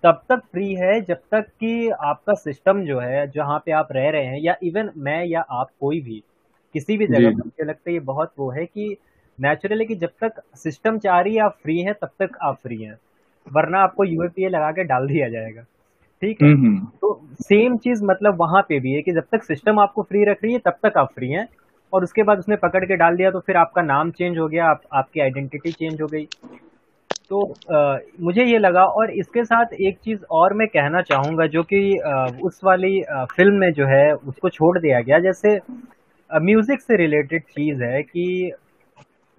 [0.04, 4.10] तब तक फ्री है जब तक कि आपका सिस्टम जो है जहाँ पे आप रह
[4.10, 6.24] रहे हैं या इवन मैं या आप कोई भी
[6.74, 8.98] किसी भी जगह पर मुझे लगता है ये बहुत वो है कि
[9.40, 12.82] नेचुरली कि जब तक सिस्टम चाह रही है आप फ्री हैं तब तक आप फ्री
[12.84, 12.98] हैं।
[13.48, 15.62] वरना आपको यूएपीए लगा के डाल दिया जाएगा।
[16.22, 16.52] ठीक है?
[16.52, 20.04] हम्म, हम्म। तो सेम चीज़ मतलब वहाँ पे भी है कि जब तक सिस्टम आपको
[20.04, 21.48] फ्री रख रही है तब तक आप फ्री हैं।
[21.94, 24.66] और उसके बाद उसने पकड़ के डाल दिया तो फिर आपका नाम चेंज हो गया
[24.66, 26.28] आप, आपकी आइडेंटिटी चेंज हो गई।
[27.30, 27.42] तो
[27.72, 31.82] आ, मुझे ये लगा और इसके साथ एक चीज़ और मैं कहना चाहूँगा जो कि
[32.44, 35.60] उस वाली आ, फ़िल्म में जो है उसको छोड़ दिया गया। जैसे
[36.30, 38.52] म्यूज़िक से रिलेटेड चीज़ है कि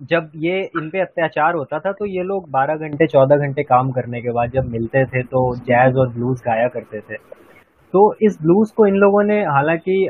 [0.00, 3.90] जब ये इन पे अत्याचार होता था तो ये लोग 12 घंटे 14 घंटे काम
[3.92, 7.16] करने के बाद जब मिलते थे तो जैज और ब्लूज गाया करते थे।
[7.94, 10.08] तो इस ब्लूज को इन लोगों ने, हालाँकि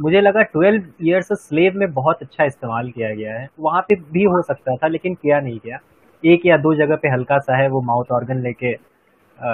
[0.00, 4.24] मुझे लगा 12 इयर्स स्लेव में बहुत अच्छा इस्तेमाल किया गया है। वहाँ पे भी
[4.24, 5.78] हो सकता था, लेकिन किया नहीं गया।
[6.22, 8.76] एक या दो जगह पे हल्का सा है, वो माउथ ऑर्गन लेके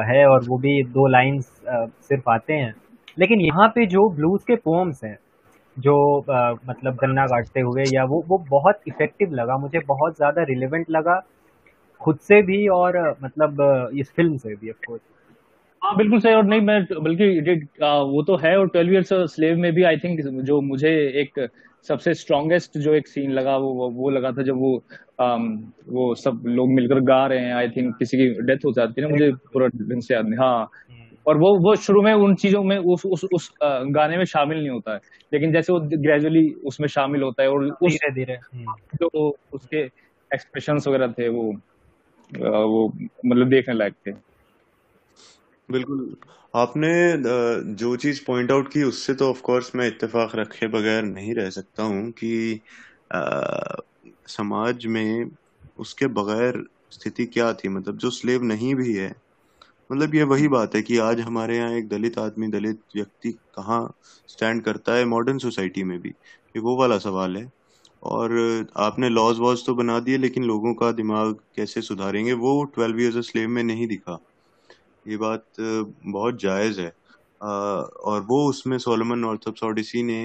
[0.07, 2.75] है और वो भी दो लाइंस सिर्फ़ आते हैं।
[3.19, 5.16] लेकिन यहाँ पे जो ब्लूज के पोम्स हैं
[5.79, 5.95] जो
[6.31, 10.91] आ, मतलब गन्ना काटते हुए या वो वो बहुत इफ़ेक्टिव लगा मुझे बहुत ज़्यादा रिलेवेंट
[10.91, 11.23] लगा
[12.01, 15.03] खुद से भी और मतलब इस फ़िल्म से भी ऑफकोर्स
[15.83, 17.29] हाँ बिल्कुल सही और नहीं मैं बल्कि
[17.81, 21.49] वो तो है और ट्वेल्व ईयर्स स्लेव में भी आई थिंक जो मुझे एक
[21.89, 24.83] सबसे स्ट्रॉन्गेस्ट जो एक सीन लगा वो वो लगा था जब वो
[25.21, 29.01] आम, वो सब लोग मिलकर गा रहे हैं आई थिंक किसी की डेथ हो जाती
[29.01, 30.71] है ना मुझे पूरा ढंग से याद नहीं हाँ.
[31.27, 34.71] और वो वो शुरू में उन चीज़ों में उस उस उस गाने में शामिल नहीं
[34.71, 35.01] होता है।
[35.33, 39.77] लेकिन जैसे वो ग्रेजुअली उसमें शामिल होता है और धीरे धीरे हम्म। जो उसके
[40.35, 41.53] एक्सप्रेशन वगैरह थे वो
[42.47, 42.93] वो
[43.27, 44.12] मतलब देखने लायक थे।
[45.71, 46.17] बिल्कुल।
[46.55, 46.93] आपने
[47.75, 51.51] जो चीज़ पॉइंट आउट की उससे तो ऑफ़ कोर्स मैं इत्तेफाक रखे बगैर नहीं रह
[51.51, 52.61] सकता हूँ कि
[53.12, 53.31] आ,
[54.27, 55.31] समाज में
[55.79, 57.69] उसके बगैर स्थिति क्या थी?
[57.69, 59.26] मतलब जो स्लेव नहीं भी है
[59.90, 63.81] मतलब ये वही बात है कि आज हमारे यहाँ एक दलित आदमी दलित व्यक्ति कहाँ
[64.29, 66.09] स्टैंड करता है मॉडर्न सोसाइटी में भी?
[66.09, 67.51] ये वो वाला सवाल है।
[68.03, 68.33] और
[68.77, 72.33] आपने लॉज वॉज़ तो बना दिए लेकिन लोगों का दिमाग कैसे सुधारेंगे?
[72.33, 74.18] वो ट्वेल्व ईयर्स स्लेव में नहीं दिखा।
[75.07, 76.92] ये बात बहुत जायज़ है।
[77.40, 80.20] और वो उसमें सोलमन ऑर्थोप्स ओडिसी ने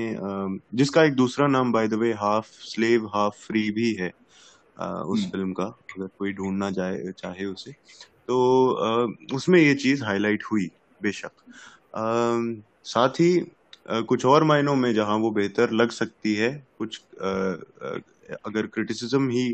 [0.78, 4.12] जिसका एक दूसरा नाम by the way half slave half free भी है
[4.82, 7.71] उस फ़िल्म हम्म। का अगर कोई ढूंढना जाए चाहे उसे।
[8.32, 10.70] तो उसमें ये चीज़ हाईलाइट हुई,
[11.04, 11.32] बेशक।
[12.84, 13.32] साथ ही
[14.08, 17.02] कुछ और मायनों में जहाँ वो बेहतर लग सकती है, कुछ
[18.46, 19.48] अगर क्रिटिसिज्म ही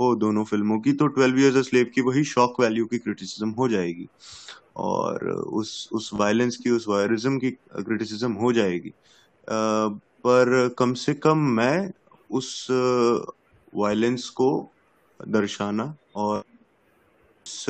[0.00, 3.68] हो दोनों फ़िल्मों की तो ट्वेल्व ईयर्स स्लेव की वही शॉक वैल्यू की क्रिटिसिज्म हो
[3.68, 4.08] जाएगी।
[4.76, 8.92] और उस उस वायलेंस की, उस वायरिज्म की क्रिटिसिज्म हो जाएगी।
[10.26, 11.92] पर कम से कम मैं
[12.30, 12.66] उस
[13.74, 14.50] वायलेंस को
[15.28, 16.44] दर्शाना और
[17.46, 17.66] उस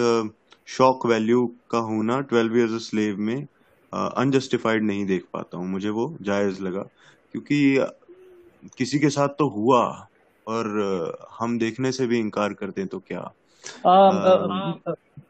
[0.66, 3.46] शॉक वैल्यू का होना ट्वेल्व ईयर्स स्लेव में
[3.94, 6.82] अनजस्टिफाइड uh, नहीं देख पाता हूँ मुझे वो जायज़ लगा।
[7.32, 7.86] क्योंकि
[8.78, 10.08] किसी के साथ तो हुआ
[10.46, 10.66] और
[11.38, 13.32] हम देखने से भी इनकार करते हैं तो क्या?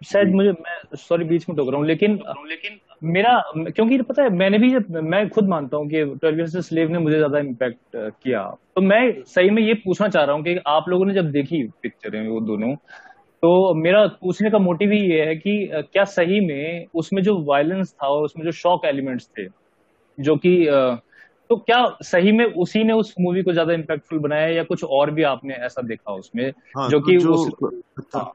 [0.04, 4.30] शायद मुझे मैं सॉरी बीच में टोक रहा हूँ लेकिन लेकिन मेरा क्योंकि पता है
[4.30, 8.42] मैंने भी मैं खुद मानता हूँ कि ट्वेल्व स्लेव ने मुझे ज़्यादा इम्पैक्ट किया।
[8.74, 11.62] तो मैं सही में ये पूछना चाह रहा हूँ कि आप लोगों ने जब देखी
[11.82, 12.74] पिक्चर है वो दोनों
[13.44, 17.92] तो मेरा पूछने का मोटिव ही ये है कि क्या सही में उसमें जो वायलेंस
[17.92, 19.46] था और उसमें जो शॉक एलिमेंट्स थे
[20.20, 20.66] जो कि
[21.50, 25.10] तो क्या सही में उसी ने उस मूवी को ज़्यादा इम्पैक्टफुल बनाया या कुछ और
[25.10, 27.72] भी आपने ऐसा देखा उसमें हाँ, जो कि जो, उस,
[28.16, 28.32] हाँ,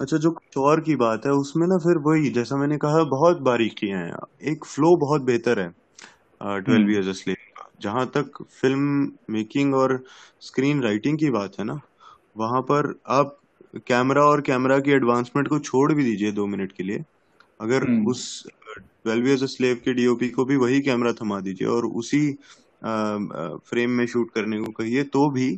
[0.00, 3.38] अच्छा जो कुछ और की बात है उसमें ना फिर वही जैसा मैंने कहा बहुत
[3.38, 4.12] बारीकियाँ हैं
[4.52, 5.70] एक फ्लो बहुत बेहतर है
[6.60, 10.04] ट्वेल्व ईयर्स स्लेव का। जहाँ तक फ़िल्म मेकिंग और
[10.40, 11.80] स्क्रीन राइटिंग की बात है ना
[12.36, 13.41] वहाँ पर आप
[13.78, 17.04] कैमरा और कैमरा की एडवांसमेंट को छोड़ भी दीजिए दो मिनट के लिए
[17.60, 18.24] अगर हम्म। उस
[18.76, 22.20] ट्वेल्व ईयर्स स्लेव के डीओपी को भी वही कैमरा थमा दीजिए और उसी
[22.82, 25.50] फ्रेम में शूट करने को कहिए तो भी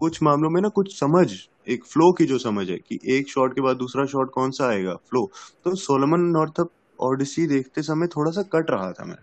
[0.00, 1.26] कुछ मामलों में ना कुछ समझ
[1.66, 4.68] एक फ्लो की जो समझ है कि एक शॉट के बाद दूसरा शॉट कौन सा
[4.68, 5.30] आएगा फ्लो
[5.64, 9.16] तो सोलमन नॉर्थअप ऑडिसी देखते समय थोड़ा सा कट रहा था मैं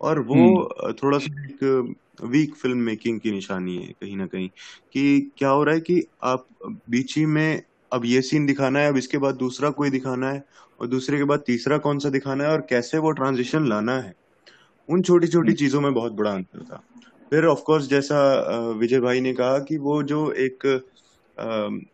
[0.00, 4.48] और वो हम्म। थोड़ा सा एक वीक फ़िल्म मेकिंग की निशानी है कहीं ना कहीं
[4.92, 6.46] कि क्या हो रहा है कि आप
[6.90, 7.62] बीच ही में
[7.92, 10.44] अब ये सीन दिखाना है अब इसके बाद दूसरा कोई दिखाना है
[10.80, 14.14] और दूसरे के बाद तीसरा कौन सा दिखाना है और कैसे वो ट्रांजिशन लाना है।
[14.88, 16.82] उन छोटी छोटी हम्म। चीज़ों में बहुत बड़ा अंतर था।
[17.30, 18.20] फिर ऑफ़ कोर्स जैसा
[18.70, 20.66] विजय भाई ने कहा कि वो जो एक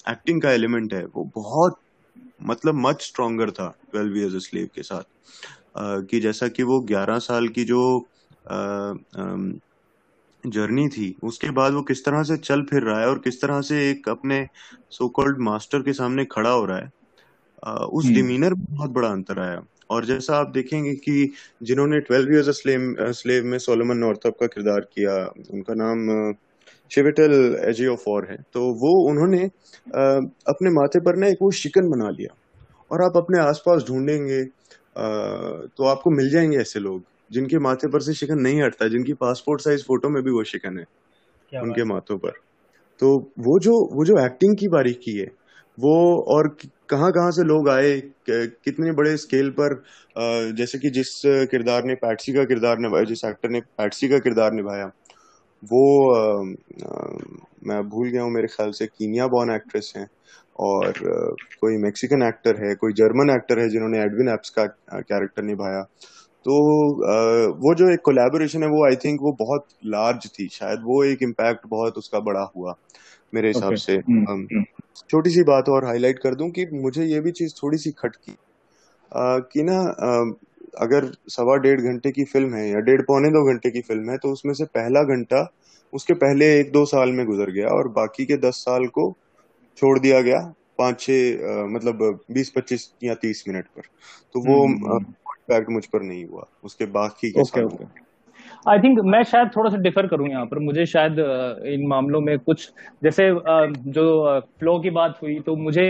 [0.09, 1.81] एक्टिंग का एलिमेंट है वो बहुत
[2.43, 5.03] मतलब मच स्ट्रोंगर था ट्वेल्व ईयर्स स्लेव के साथ।
[5.79, 8.07] कि जैसा कि वो ग्यारह साल की जो
[10.47, 13.61] जर्नी थी उसके बाद वो किस तरह से चल फिर रहा है और किस तरह
[13.61, 14.47] से एक अपने
[14.91, 16.91] सो कॉल्ड मास्टर के सामने खड़ा हो रहा है
[17.93, 22.49] उस डिमीनर हम्म। बहुत बड़ा अंतर आया। और जैसा आप देखेंगे कि जिन्होंने ट्वेल्व ईयर्स
[22.49, 25.17] स्लेव स्लेव में सोलोमन नॉर्थअप का किरदार किया
[25.53, 26.33] उनका नाम
[26.91, 27.33] शिविटल
[27.69, 29.43] एजी ऑफ़ और है तो वो उन्होंने
[30.49, 32.35] अपने माथे पर ना एक वो शिकन बना लिया।
[32.91, 34.43] और आप अपने आसपास ढूंढेंगे
[35.77, 37.03] तो आपको मिल जाएँगे ऐसे लोग।
[37.35, 40.79] जिनके माथे पर से शिकन नहीं हटता जिनकी पासपोर्ट साइज़ फ़ोटो में भी वो शिकन
[40.79, 40.85] है
[41.63, 42.33] उनके माथों पर।
[43.01, 45.27] तो वो जो वो जो एक्टिंग की बारीकी है
[45.79, 45.95] वो
[46.35, 46.49] और
[46.89, 47.93] कहाँ कहाँ से लोग आए
[48.31, 49.75] कितने बड़े स्केल पर
[50.59, 54.53] जैसे कि जिस किरदार ने पैटसी का किरदार निभाया जिस एक्टर ने पैटसी का किरदार
[54.53, 54.87] निभाया
[55.65, 56.23] वो आ,
[56.87, 57.17] आ,
[57.67, 60.07] मैं भूल गया हूँ मेरे ख्याल से कीनिया बॉर्न एक्ट्रेस हैं
[60.61, 64.65] और आ, कोई मेक्सिकन एक्टर है कोई जर्मन एक्टर है जिन्होंने एडविन एप्स का
[65.11, 65.83] कैरेक्टर निभाया।
[66.47, 66.55] तो
[67.59, 71.23] वो जो एक कोलेबोरेशन है वो आई थिंक वो बहुत लार्ज थी शायद वो एक
[71.23, 72.77] इम्पैक्ट बहुत उसका बड़ा हुआ
[73.35, 73.81] मेरे हिसाब okay.
[73.81, 74.29] से hmm.
[74.29, 74.65] हम्म।
[75.11, 78.37] छोटी सी बात और हाईलाइट कर दूँ कि मुझे ये भी चीज़ थोड़ी सी खटकी
[79.53, 79.79] कि ना
[80.81, 84.17] अगर सवा डेढ़ घंटे की फ़िल्म है या डेढ़ पौने दो घंटे की फ़िल्म है
[84.19, 85.47] तो उसमें से पहला घंटा
[85.93, 89.13] उसके पहले एक दो साल में गुजर गया और बाकी के दस साल को
[89.79, 90.41] छोड़ दिया गया
[90.79, 93.83] पाँच छह मतलब बीस पच्चीस या तीस मिनट पर
[94.35, 94.99] तो वो
[95.49, 97.87] इम्पैक्ट। मुझ पर नहीं हुआ उसके बाकी के okay, okay.
[98.69, 101.19] आई थिंक मैं शायद थोड़ा सा डिफर करूँ यहाँ पर मुझे शायद
[101.67, 102.71] इन मामलों में कुछ
[103.05, 103.31] जैसे
[103.91, 105.87] जो फ्लो की बात हुई तो मुझे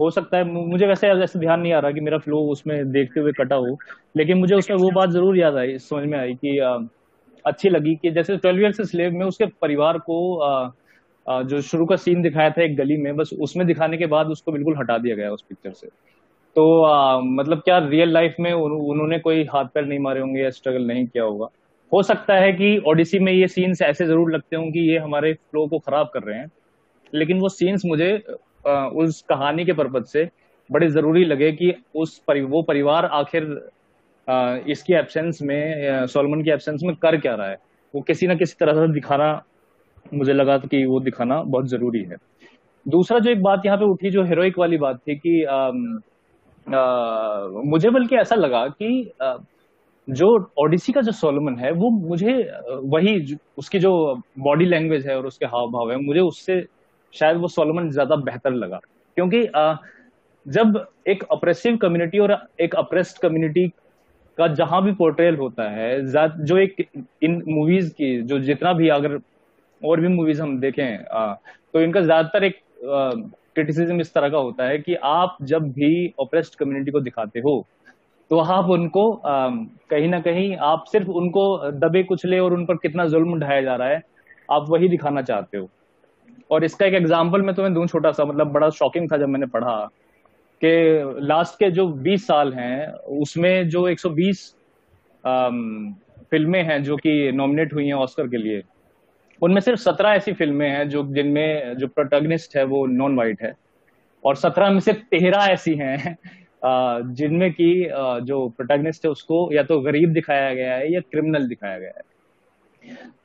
[0.00, 3.20] हो सकता है मुझे वैसे ऐसे ध्यान नहीं आ रहा कि मेरा फ्लो उसमें देखते
[3.20, 3.76] हुए कटा हो
[4.16, 6.58] लेकिन मुझे उसमें वो बात ज़रूर याद आई समझ में आई कि
[7.44, 10.18] अच्छी लगी कि जैसे ट्वेल्व ईयर से स्लेव में उसके परिवार को
[11.26, 14.52] जो शुरू का सीन दिखाया था एक गली में बस उसमें दिखाने के बाद उसको
[14.52, 15.88] बिल्कुल हटा दिया गया उस पिक्चर से
[16.56, 20.42] तो आ, मतलब क्या रियल लाइफ में उन, उन्होंने कोई हाथ पैर नहीं मारे होंगे
[20.42, 21.46] या स्ट्रगल नहीं किया होगा?
[21.92, 25.32] हो सकता है कि ओडिसी में ये सीन्स ऐसे ज़रूर लगते हों कि ये हमारे
[25.34, 26.50] फ्लो को खराब कर रहे हैं
[27.12, 28.10] लेकिन वो सीन्स मुझे
[28.64, 30.28] आ, उस कहानी के पर्पज से
[30.70, 33.44] बड़े ज़रूरी लगे कि उस परि, वो परिवार आखिर
[34.68, 37.56] इसकी एब्सेंस में सोलमन की एब्सेंस में कर क्या रहा है?
[37.94, 39.30] वो किसी ना किसी तरह से दिखाना
[40.14, 42.16] मुझे लगा कि वो दिखाना बहुत ज़रूरी है।
[42.86, 45.40] दूसरा जो एक बात यहाँ पे उठी जो हीरोइक वाली बात थी कि
[46.68, 49.10] मुझे बल्कि ऐसा लगा कि
[50.08, 50.28] जो
[50.58, 52.34] ओडिसी का जो सोलोमन है, वो मुझे
[52.86, 53.92] वही उसकी जो
[54.40, 56.64] बॉडी लैंग्वेज है और उसके हाव भाव है, मुझे उससे
[57.14, 58.78] शायद वो सोलोमन ज़्यादा बेहतर लगा।
[59.16, 59.42] क्योंकि
[60.46, 63.66] जब एक अप्रेसिव कम्युनिटी और एक अप्रेस्ड कम्युनिटी
[64.38, 65.90] का जहाँ भी पोर्ट्रेल होता है
[66.44, 66.76] जो एक
[67.22, 69.18] इन मूवीज़ की, जो जितना भी अगर
[69.82, 71.04] और भी मूवीज़ हम देखें
[71.72, 72.60] तो इनका ज़्यादातर एक
[73.58, 75.90] क्रिटिसिज्म इस तरह का होता है कि आप जब भी
[76.20, 77.54] ऑपरेस्ड कम्युनिटी को दिखाते हो
[78.30, 81.44] तो आप उनको कहीं ना कहीं आप सिर्फ़ उनको
[81.80, 84.00] दबे कुचले और उन पर कितना जुल्म ढाया जा रहा है,
[84.48, 85.68] आप वही दिखाना चाहते हो।
[86.50, 89.46] और इसका एक एग्ज़ाम्पल मैं तुम्हें दूँ छोटा सा मतलब बड़ा शॉकिंग था जब मैंने
[89.46, 89.76] पढ़ा
[90.62, 90.70] कि
[91.22, 92.86] लास्ट के जो 20 साल हैं,
[93.22, 94.44] उसमें जो 120
[96.30, 98.62] फ़िल्में हैं जो कि नॉमिनेट हुई हैं ऑस्कर के लिए
[99.42, 103.52] उनमें सिर्फ़ सत्रह ऐसी फ़िल्में हैं जो, जिनमें जो प्रोटैगनिस्ट है, वो नॉन वाइट है।
[104.24, 106.16] और सत्रह में से तेरह ऐसी हैं
[107.14, 107.72] जिनमें की
[108.26, 112.02] जो प्रोटैगनिस्ट है, उसको या तो गरीब दिखाया गया है या क्रिमिनल दिखाया गया है।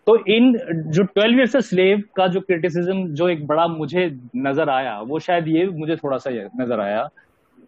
[0.07, 0.51] तो इन,
[0.87, 5.47] जो ट्वेल्व ईयर्स स्लेव का जो क्रिटिसिज्म जो एक बड़ा मुझे नज़र आया, वो शायद
[5.47, 7.07] ये मुझे थोड़ा सा नज़र आया।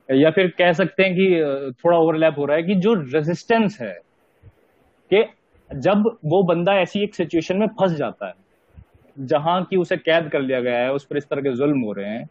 [0.10, 3.94] या फिर कह सकते हैं कि थोड़ा ओवरलैप हो रहा है कि जो रेजिस्टेंस है,
[5.12, 5.24] कि
[5.74, 8.34] जब वो बंदा ऐसी एक सिचुएशन में फंस जाता है
[9.20, 11.92] जहाँ की उसे कैद कर लिया गया है उस पर इस तरह के जुल्म हो
[11.92, 12.26] रहे हैं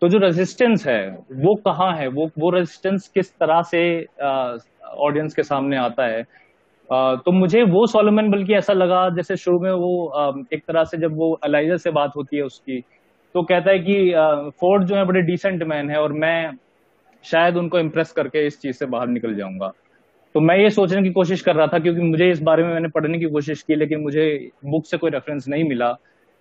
[0.00, 2.08] तो जो रेजिस्टेंस है वो कहाँ है?
[2.08, 4.06] वो वो रेजिस्टेंस किस तरह से
[4.84, 6.24] ऑडियंस के सामने आता है?
[6.92, 10.84] आ, तो मुझे वो सोलोमन बल्कि ऐसा लगा जैसे शुरू में वो आ, एक तरह
[10.84, 12.80] से जब वो अलाइजा से बात होती है उसकी
[13.34, 14.12] तो कहता है कि
[14.60, 16.50] फोर्ड जो है बड़े डिसेंट मैन है और मैं
[17.24, 19.72] शायद उनको इम्प्रेस करके इस चीज़ से बाहर निकल जाऊँगा।
[20.36, 22.88] तो मैं ये सोचने की कोशिश कर रहा था क्योंकि मुझे इस बारे में मैंने
[22.88, 25.88] पढ़ने की कोशिश की, लेकिन मुझे बुक से कोई रेफरेंस नहीं मिला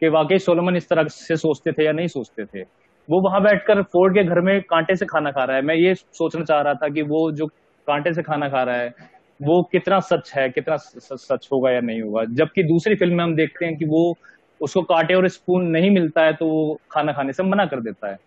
[0.01, 2.61] कि वाकई सोलोमन इस तरह से सोचते थे या नहीं सोचते थे।
[3.09, 5.93] वो वहाँ बैठकर फोर्ड के घर में कांटे से खाना खा रहा है। मैं ये
[5.95, 7.47] सोचना चाह रहा था कि वो जो
[7.87, 8.93] कांटे से खाना खा रहा है,
[9.39, 13.35] वो कितना सच है, कितना सच होगा या नहीं होगा। जबकि दूसरी फ़िल्म में हम
[13.35, 14.15] देखते हैं कि वो
[14.61, 18.11] उसको कांटे और स्पून नहीं मिलता है तो वो खाना खाने से मना कर देता
[18.11, 18.17] है।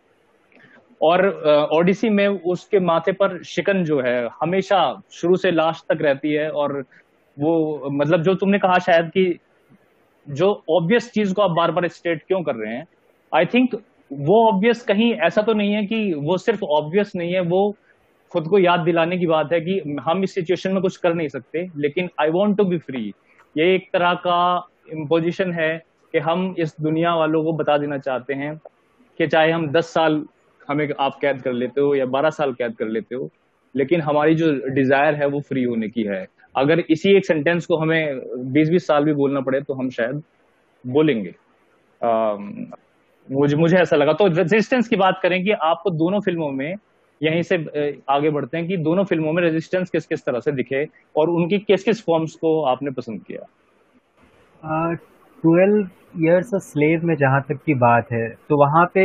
[1.01, 1.27] और
[1.75, 4.79] ओडिसी में उसके माथे पर शिकन जो है, हमेशा
[5.11, 6.81] शुरू से लास्ट तक रहती है और
[7.37, 9.39] वो मतलब जो तुमने कहा शायद कि
[10.27, 12.87] जो ऑब्वियस चीज़ को आप बार बार स्टेट क्यों कर रहे हैं
[13.33, 13.75] आई थिंक
[14.11, 17.75] वो ऑब्वियस कहीं ऐसा तो नहीं है कि वो सिर्फ़ ऑब्वियस नहीं है, वो
[18.33, 21.29] खुद को याद दिलाने की बात है कि हम इस सिचुएशन में कुछ कर नहीं
[21.29, 23.13] सकते, लेकिन I want to be free
[23.57, 25.77] ये एक तरह का इम्पोजिशन है
[26.15, 28.55] कि हम इस दुनिया वालों को बता देना चाहते हैं
[29.19, 30.25] कि चाहे हम दस साल
[30.69, 33.29] हमें आप कैद कर लेते हो या बारह साल कैद कर लेते हो,
[33.75, 36.27] लेकिन हमारी जो डिज़ायर है वो फ्री होने की है।
[36.57, 38.21] अगर इसी एक सेंटेंस को हमें
[38.53, 40.23] बीस बीस साल भी बोलना पड़े तो हम शायद
[40.85, 41.35] बोलेंगे।
[43.29, 46.75] मुझे मुझे ऐसा लगा। तो रेजिस्टेंस की बात करें कि आपको दोनों फ़िल्मों में
[47.21, 47.57] यहीं से
[48.09, 51.59] आगे बढ़ते हैं कि दोनों फ़िल्मों में रेजिस्टेंस किस किस तरह से दिखे और उनकी
[51.59, 53.47] किस किस फॉर्म्स को आपने पसंद किया?
[55.45, 59.05] ट्वेल्व ईयर्स स्लेव में जहाँ तक की बात है तो वहाँ पे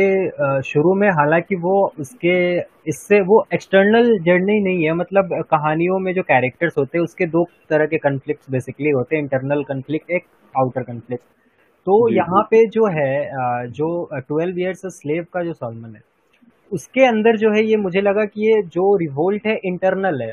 [0.62, 2.36] शुरू में हालाँकि वो उसके
[2.88, 7.44] इससे वो एक्सटर्नल जर्नी नहीं है मतलब कहानियों में जो कैरेक्टर्स होते हैं उसके दो
[7.70, 11.24] तरह के कन्फ्लिक्ट बेसिकली होते हैं इंटरनल कन्फ्लिक्ट एक आउटर कन्फ्लिक्ट
[11.86, 13.88] तो यहाँ पे जो है जो
[14.20, 16.02] ट्वेल्व ईयर्स स्लेव का जो सॉलमन है
[16.72, 20.32] उसके अंदर जो है ये मुझे लगा कि ये जो रिवोल्ट है इंटरनल है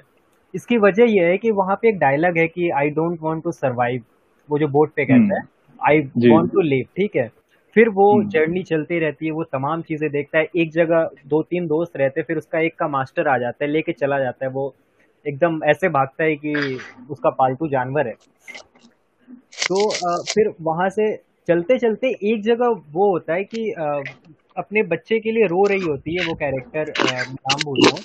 [0.54, 3.52] इसकी वजह यह है कि वहाँ पे एक डायलॉग है कि I don't want to
[3.54, 4.04] survive
[4.50, 5.42] वो जो बोट पे कहता हम्म। है
[5.82, 7.30] आई वॉन्ट टू लिव ठीक है?
[7.76, 11.42] फिर वो जर्नी हम्म। चलती रहती है वो तमाम चीज़ें देखता है एक जगह दो
[11.42, 14.46] तीन दोस्त रहते हैं फिर उसका एक का मास्टर आ जाता है लेके चला जाता
[14.46, 14.74] है वो
[15.26, 18.14] एकदम ऐसे भागता है कि उसका पालतू जानवर है।
[19.68, 21.16] तो आ, फिर वहाँ से
[21.48, 24.02] चलते चलते एक जगह वो होता है कि आ,
[24.58, 28.04] अपने बच्चे के लिए रो रही होती है वो कैरेक्टर नाम भूल रहा हूँ।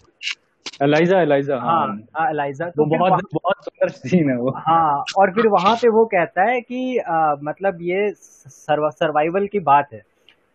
[0.83, 1.87] एलाइजा एलाइजा हाँ।
[2.17, 5.89] हाँ एलाइजा हाँ, तो बहुत बहुत सुंदर सीन है वो। हाँ और फिर वहाँ पे
[5.89, 10.03] वो कहता है कि आ, मतलब ये सर्वाइवल की बात है।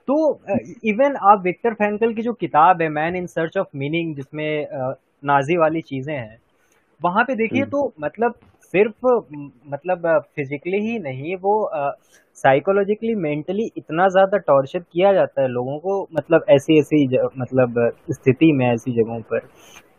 [0.08, 0.42] तो
[0.86, 4.68] इवन आप विक्टर फ्रैंकल की जो किताब है man in search of meaning जिसमें
[5.24, 6.38] नाजी वाली चीज़ें हैं
[7.02, 8.34] वहाँ पे देखिए हम्म। तो मतलब
[8.74, 9.06] सिर्फ़
[9.68, 11.54] मतलब फिजिकली ही नहीं वो
[12.38, 17.06] साइकोलॉजिकली मेंटली इतना ज़्यादा टॉर्चर किया जाता है लोगों को मतलब ऐसी ऐसी
[17.38, 19.48] मतलब स्थिति में ऐसी जगहों पर।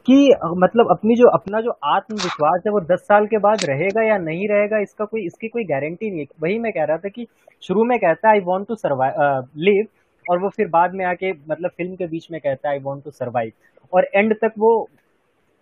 [0.06, 0.14] कि
[0.58, 4.48] मतलब अपनी जो अपना जो आत्मविश्वास है वो दस साल के बाद रहेगा या नहीं
[4.48, 7.26] रहेगा इसका कोई इसकी कोई गारंटी नहीं है। वही मैं कह रहा था कि
[7.62, 9.86] शुरू में कहता है I want to survive live
[10.26, 13.04] और वो फिर बाद में आके मतलब फ़िल्म के बीच में कहता है आई वॉन्ट
[13.04, 13.52] टू सर्वाइव
[13.92, 14.72] और एंड तक वो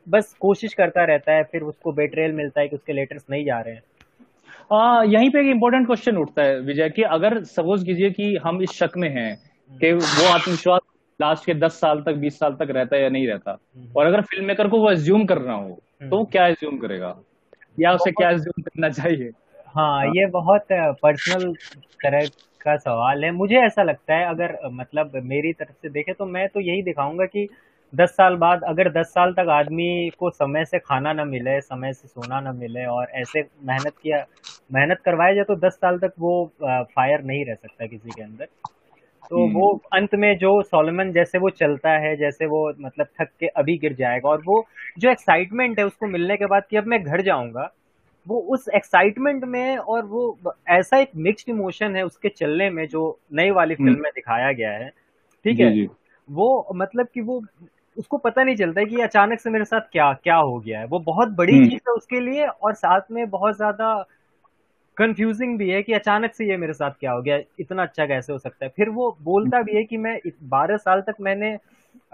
[0.06, 3.58] बस कोशिश करता रहता है फिर उसको बेट्रेल मिलता है कि उसके लेटर्स नहीं जा
[3.60, 3.82] रहे हैं।
[4.72, 8.62] आ, यहीं पे एक इम्पोर्टेंट क्वेश्चन उठता है विजय कि अगर सपोज़ कीजिए कि हम
[8.62, 9.34] इस शक में हैं
[9.70, 10.80] कि वो आत्मविश्वास
[11.20, 14.06] लास्ट के दस साल तक बीस साल तक रहता है या नहीं रहता। हम्म। और
[14.06, 15.68] अगर फ़िल्म मेकर को वो एज्यूम कर रहा हो
[16.00, 17.14] तो वो हम्म। क्या एज्यूम करेगा?
[17.78, 19.30] या उसे क्या एज्यूम करना चाहिए?
[19.68, 21.52] हाँ ये बहुत पर्सनल
[22.04, 22.26] तरह
[22.60, 26.48] का सवाल है। मुझे ऐसा लगता है अगर मतलब मेरी तरफ़ से देखे तो मैं
[26.48, 27.46] तो यही दिखाऊँगा कि
[27.92, 31.92] दस साल बाद अगर दस साल तक आदमी को समय से खाना ना मिले समय
[31.92, 34.24] से सोना ना मिले और ऐसे मेहनत किया
[34.74, 38.46] मेहनत करवाया जाए तो दस साल तक वो फायर नहीं रह सकता किसी के अंदर।
[39.30, 43.28] तो हम्म। वो अंत में जो सोलमन जैसे वो चलता है जैसे वो मतलब थक
[43.40, 44.64] के अभी गिर जाएगा और वो
[44.98, 47.70] जो एक्साइटमेंट है उसको मिलने के बाद कि अब मैं घर जाऊँगा
[48.26, 53.04] वो उस एक्साइटमेंट में और वो ऐसा एक मिक्स्ड इमोशन है उसके चलने में जो
[53.32, 54.88] नई वाली फ़िल्म हम्म। में दिखाया गया है
[55.44, 55.86] ठीक है
[56.28, 57.42] वो मतलब कि वो
[57.96, 60.86] उसको पता नहीं चलता है कि अचानक से मेरे साथ क्या क्या हो गया है
[60.86, 63.94] वो बहुत बड़ी हम्म। चीज़ है उसके लिए और साथ में बहुत ज़्यादा
[65.00, 68.32] कंफ्यूजिंग भी है कि अचानक से ये मेरे साथ क्या हो गया इतना अच्छा कैसे
[68.32, 68.72] हो सकता है?
[68.76, 71.58] फिर वो बोलता भी है कि मैं बारह साल तक मैंने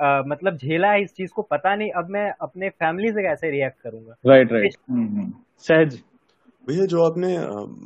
[0.00, 3.50] आ, मतलब झेला है इस चीज़ को पता नहीं अब मैं अपने फैमिली से कैसे
[3.50, 4.14] रिएक्ट करूँगा?
[4.26, 4.76] Right right.
[5.58, 6.02] सहज।
[6.68, 7.36] भैया जो आपने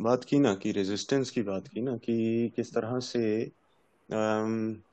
[0.02, 3.50] बात की ना कि रेजिस्टेंस की बात की ना कि किस तरह से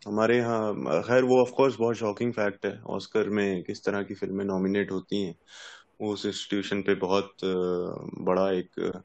[0.07, 4.13] हमारे यहाँ खैर वो ऑफ़ कोर्स बहुत शॉकिंग फैक्ट है ऑस्कर में किस तरह की
[4.13, 5.35] फ़िल्में नॉमिनेट होती हैं
[5.99, 7.33] उस इंस्टीट्यूशन पे बहुत
[8.21, 9.01] बड़ा एक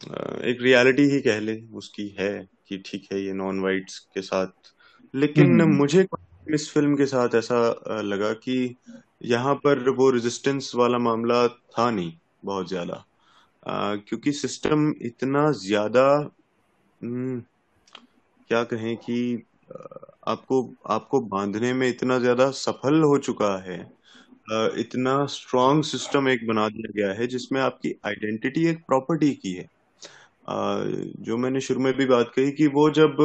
[0.00, 2.30] एक रियलिटी ही कह ले उसकी है
[2.68, 4.72] कि ठीक है ये नॉन वाइट्स के साथ।
[5.14, 6.06] लेकिन हम्म। मुझे
[6.54, 7.58] इस फ़िल्म के साथ ऐसा
[8.00, 8.76] लगा कि
[9.24, 12.12] यहाँ पर वो रेजिस्टेंस वाला मामला था नहीं
[12.44, 13.04] बहुत ज़्यादा।
[14.08, 16.06] क्योंकि सिस्टम इतना ज़्यादा
[17.00, 17.40] हम्म,
[18.50, 19.46] क्या कहें कि
[20.28, 20.58] आपको
[20.90, 23.78] आपको बांधने में इतना ज़्यादा सफल हो चुका है।
[24.80, 29.68] इतना स्ट्रॉन्ग सिस्टम एक बना दिया गया है जिसमें आपकी आइडेंटिटी एक प्रॉपर्टी की है।
[30.48, 33.16] जो मैंने शुरू में भी बात कही कि वो जब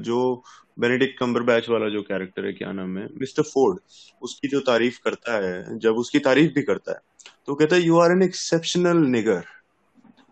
[0.00, 0.42] जो
[0.78, 3.78] बेनेडिक्ट कम्बर बैच वाला जो कैरेक्टर है क्या नाम है मिस्टर फोर्ड
[4.22, 6.98] उसकी जो तारीफ़ करता है जब उसकी तारीफ़ भी करता है
[7.46, 9.44] तो कहता है you are an exceptional nigger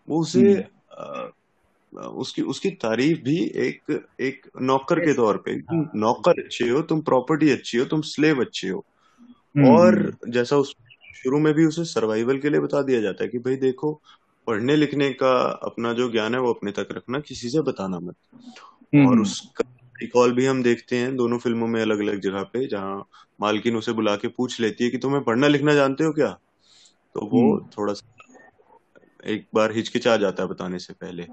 [0.07, 1.31] वो उसे हम्म।
[1.93, 6.81] उसकी उसकी तारीफ़ भी एक एक नौकर के तौर पे तुम हाँ। नौकर अच्छे हो
[6.81, 8.85] तुम प्रॉपर्टी अच्छी हो तुम स्लेव अच्छे हो
[9.57, 10.75] हम्म, और। जैसा उस
[11.15, 14.01] शुरू में भी उसे सर्वाइवल के लिए बता दिया जाता है कि भाई देखो
[14.49, 18.15] पढ़ने लिखने का अपना जो ज्ञान है वो अपने तक रखना किसी से बताना मत।
[18.95, 19.63] हम्म, और उसका
[20.01, 23.07] रिकॉल भी हम देखते हैं दोनों फ़िल्मों में अलग अलग जगह पे जहाँ
[23.41, 26.31] मालकिन उसे बुला के पूछ लेती है कि तुम्हें पढ़ना लिखना जानते हो क्या?
[27.13, 28.23] तो वो थोड़ा सा
[29.25, 31.23] एक बार हिचकिचा जाता है बताने से पहले।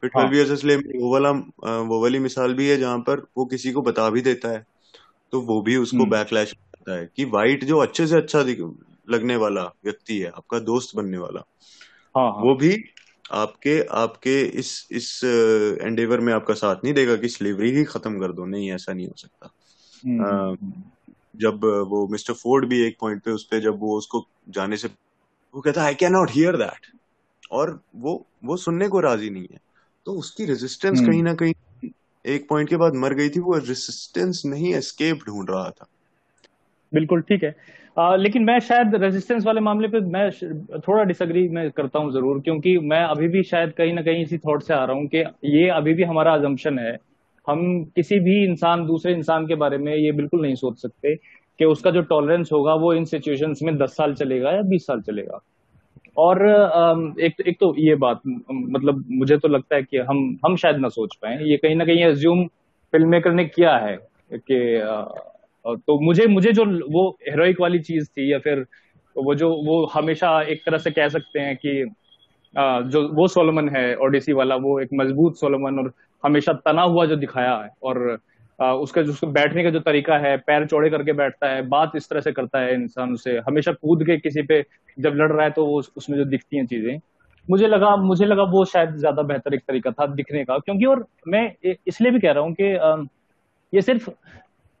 [0.00, 1.30] फिर ट्वेल्व ईयर्स स्लेव वो वाला
[1.80, 4.66] वो वाली मिसाल भी है जहाँ पर वो किसी को बता भी देता है।
[5.32, 8.40] तो वो भी उसको बैकलैश हम्म। करता है कि वाइट जो अच्छे से अच्छा
[9.10, 11.44] लगने वाला व्यक्ति है आपका दोस्त बनने वाला
[12.16, 12.42] हाँ, हाँ.
[12.42, 12.84] वो भी
[13.32, 15.24] आपके आपके इस इस
[15.82, 19.06] एंडेवर में आपका साथ नहीं देगा कि स्लेवरी ही खत्म कर दो। नहीं ऐसा नहीं
[19.06, 20.72] हो सकता। आ, हम्म।
[21.36, 24.88] जब वो मिस्टर फोर्ड भी एक पॉइंट पे उस पर जब वो उसको जाने से
[25.54, 26.86] वो कहता है I can not hear that
[27.50, 29.60] और वो वो सुनने को राज़ी नहीं है।
[30.06, 31.54] तो उसकी रेजिस्टेंस हम्म। कहीं ना कहीं
[32.26, 35.86] एक पॉइंट के बाद मर गई थी। वो रेजिस्टेंस नहीं एस्केप ढूंढ रहा था।
[36.94, 40.30] बिल्कुल ठीक है। आ, लेकिन मैं शायद रेजिस्टेंस वाले मामले पे मैं
[40.80, 44.38] थोड़ा डिसग्री मैं करता हूँ ज़रूर क्योंकि मैं अभी भी शायद कहीं ना कहीं इसी
[44.38, 46.96] थॉट से आ रहा हूँ कि ये अभी भी हमारा अजम्पन है।
[47.46, 47.62] हम
[47.96, 51.14] किसी भी इंसान दूसरे इंसान के बारे में ये बिल्कुल नहीं सोच सकते
[51.60, 55.00] कि उसका जो टॉलरेंस होगा वो इन सिचुएशंस में दस साल चलेगा या बीस साल
[55.00, 55.40] चलेगा।
[56.16, 56.46] और
[57.20, 60.88] एक एक तो ये बात मतलब मुझे तो लगता है कि हम हम शायद ना
[60.90, 62.46] सोच पाए। ये कहीं ना कहीं एज्यूम
[62.92, 63.96] फ़िल्म मेकर ने किया है
[64.32, 64.58] कि
[65.64, 68.64] तो मुझे मुझे जो वो हेरोइक वाली चीज़ थी या फिर
[69.16, 71.84] वो जो, वो हमेशा एक तरह से कह सकते हैं कि
[72.54, 75.92] जो, वो सोलोमन है ओडिसी वाला, वो एक मज़बूत सोलोमन और
[76.24, 78.18] हमेशा तना हुआ जो दिखाया है और
[78.58, 82.20] उसका जो बैठने का जो तरीका है, पैर चौड़े करके बैठता है, बात इस तरह
[82.20, 84.62] से करता है इंसान उसे, हमेशा कूद के किसी पे
[84.98, 86.98] जब लड़ रहा है तो वो उसमें जो दिखती हैं चीज़ें।
[87.48, 91.06] मुझे लगा मुझे लगा वो शायद ज़्यादा बेहतर एक तरीका था दिखने का, क्योंकि और
[91.28, 91.50] मैं
[91.88, 92.64] इसलिए भी कह रहा हूँ कि
[93.72, 94.10] ये सिर्फ़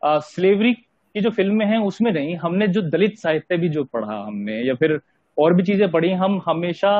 [0.04, 4.62] स्लेवरी की जो फ़िल्में हैं, उसमें नहीं, हमने जो दलित साहित्य भी जो पढ़ा हमने,
[4.62, 5.00] या फिर
[5.38, 6.90] और भी चीज़ें पढ़ी, हम हमेशा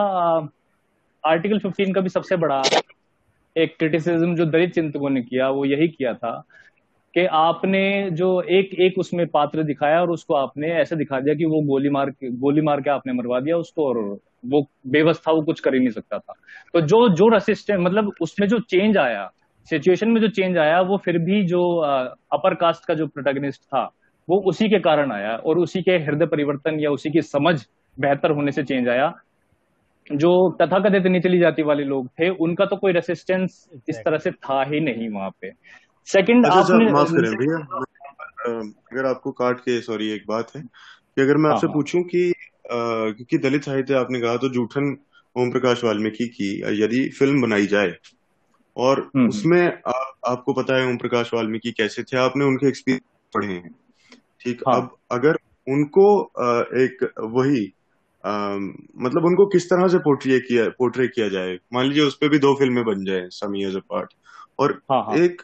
[1.24, 2.62] आर्टिकल फिफ्टीन का भी सबसे बड़ा
[3.56, 6.44] एक क्रिटिसिज्म जो दलित चिंतकों ने किया, वो यही किया था
[7.14, 11.44] कि आपने जो एक एक उसमें पात्र दिखाया और उसको आपने ऐसे दिखा दिया कि
[11.44, 15.32] वो गोली मार के, गोली मार के आपने मरवा दिया उसको और वो बेबस था,
[15.32, 16.34] वो कुछ कर ही नहीं सकता था।
[16.72, 19.32] तो जो जो रसिस्टेंट मतलब उसमें जो चेंज आया
[19.70, 21.76] सिचुएशन में जो चेंज आया वो फिर भी जो
[22.32, 23.82] अपर कास्ट का जो प्रोटेगनिस्ट था
[24.28, 27.66] वो उसी के कारण आया और उसी के हृदय परिवर्तन या उसी की समझ
[27.98, 29.12] बेहतर होने से चेंज आया।
[30.12, 30.30] जो
[30.62, 34.80] तथाकथित निचली जाति वाले लोग थे उनका तो कोई रेसिस्टेंस इस तरह से था ही
[34.80, 35.50] नहीं वहाँ पे।
[36.06, 37.56] सेकंड अच्छा, आपने माफ़ करें भैया
[38.92, 42.02] अगर आपको काट के सॉरी एक बात है कि अगर मैं आपसे हाँ, हाँ। पूछूँ
[42.02, 42.32] कि
[42.66, 44.96] क्योंकि दलित साहित्य आपने कहा तो जूठन
[45.36, 47.94] ओम प्रकाश वाल्मीकि की यदि फ़िल्म बनाई जाए
[48.76, 49.92] और उसमें आ,
[50.26, 52.16] आपको पता है ओम प्रकाश वाल्मीकि कैसे थे?
[52.16, 53.74] आपने उनके एक्सपीरियंस पढ़े हैं।
[54.40, 54.76] ठीक हाँ.
[54.76, 56.24] अब अगर उनको
[56.84, 57.72] एक वही
[58.26, 58.56] आ,
[58.98, 61.58] मतलब उनको किस तरह से पोर्ट्रे किया पोर्ट्रे किया जाए?
[61.72, 64.12] मान लीजिए उस पर भी दो फ़िल्में बन जाए समी एज अ पार्ट
[64.58, 65.16] और हाँ, हाँ.
[65.16, 65.42] एक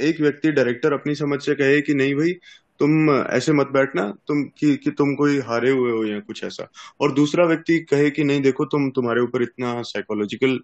[0.00, 2.32] एक व्यक्ति डायरेक्टर अपनी समझ से कहे कि नहीं भाई
[2.80, 6.68] तुम ऐसे मत बैठना तुम कि, कि तुम कोई हारे हुए हो या कुछ ऐसा।
[7.00, 10.58] और दूसरा व्यक्ति कहे कि नहीं देखो तुम तुम्हारे ऊपर इतना साइकोलॉजिकल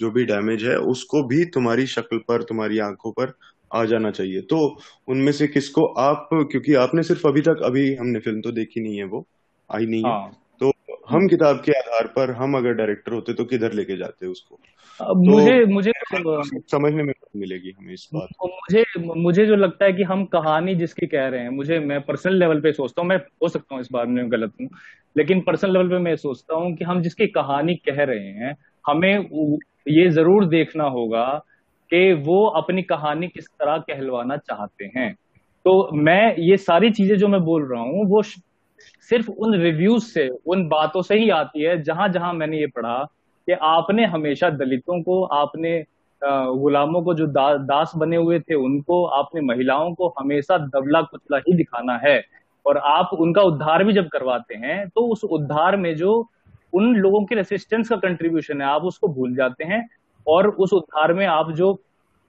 [0.00, 3.32] जो भी डैमेज है उसको भी तुम्हारी शक्ल पर तुम्हारी आँखों पर
[3.70, 4.58] आ जाना चाहिए। तो
[5.08, 8.96] उनमें से किसको आप क्योंकि आपने सिर्फ़ अभी तक अभी हमने फ़िल्म तो देखी नहीं
[8.98, 9.26] है वो
[9.70, 10.47] आई नहीं हाँ.
[11.08, 14.58] तो हम किताब के आधार पर हम अगर डायरेक्टर होते तो किधर लेके जाते उसको?
[14.98, 15.92] तो मुझे मुझे
[16.60, 18.84] समझने में मिलेगी हमें इस बात को। मुझे
[19.20, 22.60] मुझे जो लगता है कि हम कहानी जिसकी कह रहे हैं मुझे मैं पर्सनल लेवल
[22.60, 24.68] पे सोचता हूँ मैं हो सकता हूँ इस बारे में गलत हूँ
[25.16, 28.56] लेकिन पर्सनल लेवल पे मैं सोचता हूँ कि हम जिसकी कहानी कह रहे हैं
[28.86, 29.18] हमें
[29.88, 31.42] ये ज़रूर देखना होगा
[31.90, 35.14] कि वो अपनी कहानी किस तरह कहलवाना चाहते हैं।
[35.64, 38.22] तो मैं ये सारी चीज़ें जो मैं बोल रहा हूँ वो
[39.10, 42.96] सिर्फ़ उन रिव्यूज़ से उन बातों से ही आती है जहाँ जहाँ मैंने ये पढ़ा
[43.48, 45.82] कि आपने हमेशा दलितों को आपने
[46.22, 51.38] गुलामों को जो दा, दास बने हुए थे उनको आपने महिलाओं को हमेशा दबला कुचला
[51.38, 52.22] ही दिखाना है।
[52.66, 56.14] और आप उनका उद्धार भी जब करवाते हैं तो उस उद्धार में जो
[56.72, 59.88] उन लोगों के रेसिस्टेंस का कंट्रीब्यूशन है आप उसको भूल जाते हैं।
[60.26, 61.78] और उस उद्धार में आप जो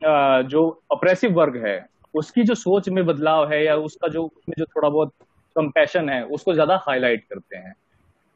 [0.01, 1.77] जो अप्रेसिव वर्ग है
[2.13, 5.11] उसकी जो सोच में बदलाव है या उसका जो उसमें जो थोड़ा बहुत
[5.55, 7.73] कंपैशन है उसको ज़्यादा हाईलाइट करते हैं।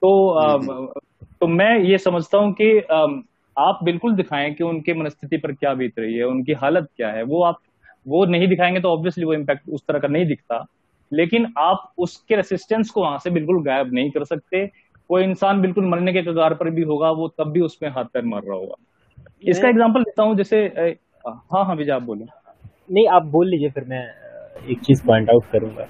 [0.02, 0.94] तो।
[1.42, 2.68] तो मैं ये समझता हूँ कि
[3.58, 7.24] आप बिल्कुल दिखाएँ कि उनके मनस्थिति पर क्या बीत रही है उनकी हालत क्या है।
[7.24, 7.58] वो आप
[8.06, 10.66] वो नहीं दिखाएँगे तो ऑब्वियसली वो इम्पैक्ट उस तरह का नहीं दिखता।
[11.12, 14.66] लेकिन आप उसके रेसिस्टेंस को वहाँ से बिल्कुल गायब नहीं कर सकते।
[15.10, 18.26] कोई इंसान बिल्कुल मरने के कगार पर भी होगा वो तब भी उसमें हाथ पैर
[18.26, 18.76] मर रहा होगा।
[19.44, 20.66] इसका एग्ज़ाम्पल देता हूँ जैसे
[21.26, 24.04] हाँ हाँ विजय आप बोले नहीं आप बोल लीजिए फिर मैं
[24.72, 25.88] एक चीज़ पॉइंट आउट करूँगा।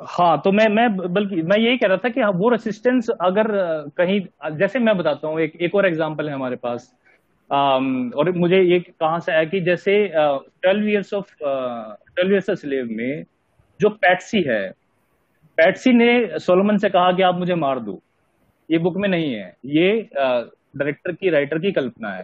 [0.00, 3.46] हाँ तो मैं मैं बल्कि मैं यही कह रहा था कि हाँ, वो रेसिस्टेंस अगर
[3.96, 4.20] कहीं
[4.58, 6.92] जैसे मैं बताता हूँ एक एक और एग्जांपल है हमारे पास।
[7.50, 12.88] आम, और मुझे ये कहाँ से आया कि जैसे twelve years of twelve years slave
[12.90, 13.24] में
[13.80, 14.62] जो पैटसी है
[15.58, 18.00] पैटसी ने सोलोमन से कहा कि आप मुझे मार दो।
[18.70, 22.22] ये बुक में नहीं है। ये डायरेक्टर की राइटर की कल्पना है।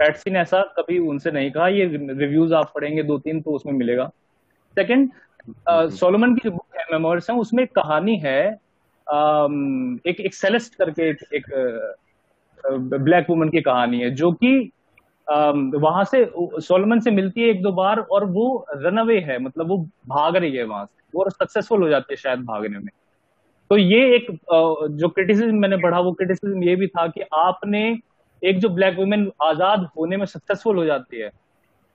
[0.00, 3.72] पैटसी ने ऐसा कभी उनसे नहीं कहा। ये रिव्यूज़ आप पढ़ेंगे दो तीन तो उसमें
[3.72, 4.10] मिलेगा।
[4.76, 5.10] सेकंड
[5.68, 8.40] सोलोमन की जो बुक है मेमोर्स है उसमें एक कहानी है
[10.06, 11.44] एक एक सेलेस्ट करके एक, एक
[12.64, 14.70] ब्लैक वुमन की कहानी है जो कि
[15.26, 19.68] वहाँ से सोलोमन से मिलती है एक दो बार और वो रन अवे है मतलब
[19.68, 19.76] वो
[20.08, 22.88] भाग रही है वहाँ से वो सक्सेसफुल हो जाती है शायद भागने में।
[23.70, 24.26] तो ये एक
[24.92, 27.82] जो क्रिटिसिज्म मैंने पढ़ा वो क्रिटिसिज्म ये भी था कि आपने
[28.42, 31.30] एक जो ब्लैक वुमेन आज़ाद होने में सक्सेसफुल हो जाती है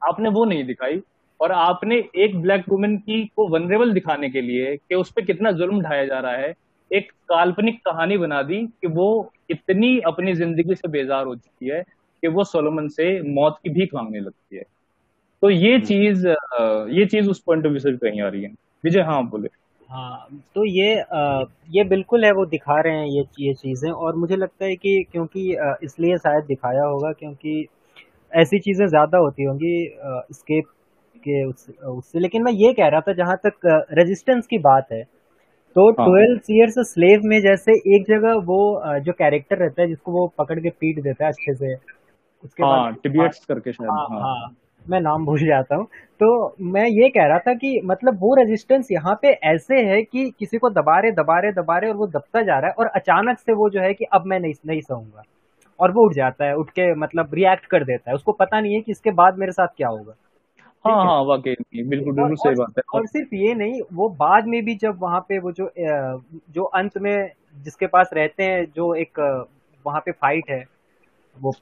[0.02, 1.02] आपने वो नहीं दिखाई।
[1.40, 5.52] और आपने एक ब्लैक वुमेन की को वनरेबल दिखाने के लिए कि उस पर कितना
[5.52, 6.54] जुल्म ढाया जा रहा है
[6.92, 9.08] एक काल्पनिक कहानी बना दी कि वो
[9.52, 11.82] इतनी अपनी ज़िंदगी से बेजार हो चुकी है
[12.24, 14.64] कि वो सोलोमन से मौत की भीख मांगने लगती है।
[15.44, 16.28] तो ये हम्म। चीज़
[16.92, 18.50] ये चीज़ उस पॉइंट ऑफ़ व्यू से कहीं आ रही है।
[18.84, 19.50] विजय हाँ बोले
[19.90, 24.16] हाँ तो ये आ, ये बिल्कुल है वो दिखा रहे हैं ये ये चीज़ें और
[24.16, 25.50] मुझे लगता है कि क्योंकि
[25.84, 27.66] इसलिए शायद दिखाया होगा क्योंकि
[28.32, 29.76] ऐसी चीज़ें ज़्यादा होती होंगी
[30.34, 30.66] स्केप
[31.18, 35.04] के उस, उससे। लेकिन मैं ये कह रहा था जहाँ तक रेजिस्टेंस की बात है
[35.76, 38.60] तो ट्वेल्व ईयर्स स्लेव में जैसे एक जगह वो
[39.00, 41.74] जो कैरेक्टर रहता है जिसको वो पकड़ के पीट देता है अच्छे से
[42.44, 44.56] उसके हाँ, बाद टिबियट्स करके शायद हाँ, हाँ, हाँ
[44.86, 45.86] मैं नाम भूल जाता हूँ।
[46.22, 50.30] तो मैं ये कह रहा था कि मतलब वो रेजिस्टेंस यहाँ पे ऐसे है कि
[50.40, 52.88] किसी को दबा रहे दबा रहे दबा रहे और वो दबता जा रहा है और
[52.88, 55.24] अचानक से वो जो है कि अब मैं नहीं नहीं सहूँगा।
[55.80, 58.74] और वो उठ जाता है उठ के मतलब रिएक्ट कर देता है। उसको पता नहीं
[58.74, 60.14] है कि इसके बाद मेरे साथ क्या होगा।
[60.86, 64.64] हाँ हाँ। वाकई बिल्कुल बिल्कुल सही बात है। और सिर्फ़ ये नहीं वो बाद में
[64.66, 65.70] भी जब वहाँ पे वो जो
[66.54, 67.30] जो अंत में
[67.64, 69.20] जिसके पास रहते हैं जो एक
[69.86, 70.64] वहाँ पे फाइट है
[71.38, 71.54] वो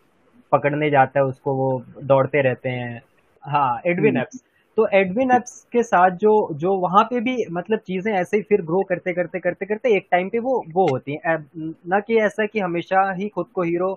[0.51, 1.69] पकड़ने जाता है उसको वो
[2.03, 3.01] दौड़ते रहते हैं।
[3.43, 7.79] हाँ एडविन एप्स हम्म। तो एडविन एप्स के साथ जो जो वहाँ पे भी मतलब
[7.79, 11.17] चीज़ें ऐसे ही फिर ग्रो करते करते करते करते एक टाइम पे वो वो होती
[11.25, 13.91] हैं। न कि ऐसा कि हमेशा ही खुद को हीरो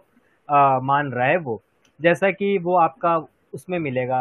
[0.49, 1.61] आ, मान रहा है वो।
[2.01, 3.17] जैसा कि वो आपका
[3.55, 4.21] उसमें मिलेगा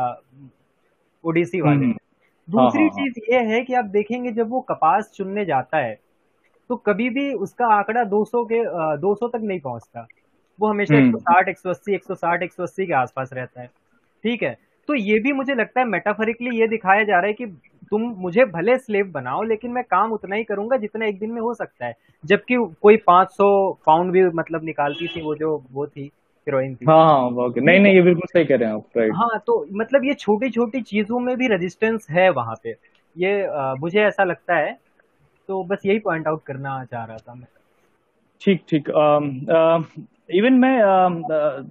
[1.25, 1.93] ओडिसी वाले। हम्म।
[2.49, 5.99] दूसरी हाँ, हाँ, चीज़ ये है कि आप देखेंगे जब वो कपास चुनने जाता है
[6.69, 8.59] तो कभी भी उसका आंकड़ा 200 के
[8.97, 10.07] 200 तक नहीं पहुँचता।
[10.59, 13.67] वो हमेशा 160 180 160 180 के आसपास रहता है।
[14.23, 14.57] ठीक है?
[14.87, 17.45] तो ये भी मुझे लगता है मेटाफरिकली ये दिखाया जा रहा है कि
[17.91, 21.41] तुम मुझे भले स्लेव बनाओ लेकिन मैं काम उतना ही करूँगा जितना एक दिन में
[21.41, 21.93] हो सकता है।
[22.25, 26.11] जबकि कोई 500 पाउंड भी मतलब निकालती थी वो जो वो थी।
[26.47, 29.13] हीरोइन थी। हाँ हाँ ओके। नहीं नहीं ये बिल्कुल सही कह रहे हैं आप राइट
[29.13, 32.75] हाँ तो मतलब ये छोटी छोटी चीज़ों में भी रेजिस्टेंस है वहाँ पे।
[33.17, 34.77] ये आ, मुझे ऐसा लगता है।
[35.47, 37.47] तो बस यही पॉइंट आउट करना चाह रहा था मैं।
[38.41, 38.89] ठीक ठीक।
[40.31, 40.79] इवन मैं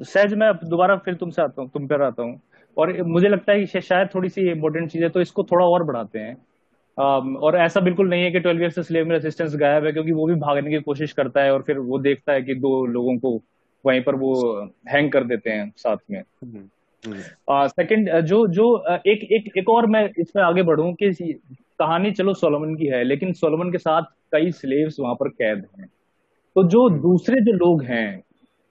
[0.04, 2.40] सहज मैं दोबारा फिर तुमसे आता हूँ तुम पर आता हूँ।
[2.76, 5.82] और मुझे लगता है कि शायद थोड़ी सी इम्पोर्टेंट चीज़ है तो इसको थोड़ा और
[5.82, 6.36] बढ़ाते हैं।
[6.98, 9.92] um, और ऐसा बिल्कुल नहीं है कि ट्वेल्व ईयर से स्लेव में रेसिस्टेंस गायब है
[9.92, 12.86] क्योंकि वो भी भागने की कोशिश करता है और फिर वो देखता है कि दो
[12.86, 13.42] लोगों को
[13.86, 18.84] वहीं पर वो हैंग कर देते हैं साथ में। सेकंड हम्म, हम्म। uh, जो जो
[18.90, 21.40] uh, एक एक एक और मैं इसमें आगे बढ़ूं कि
[21.78, 25.86] कहानी चलो सोलोमन की है लेकिन सोलोमन के साथ कई स्लेव्स वहाँ पर कैद हैं।
[26.54, 28.24] तो जो दूसरे जो लोग हैं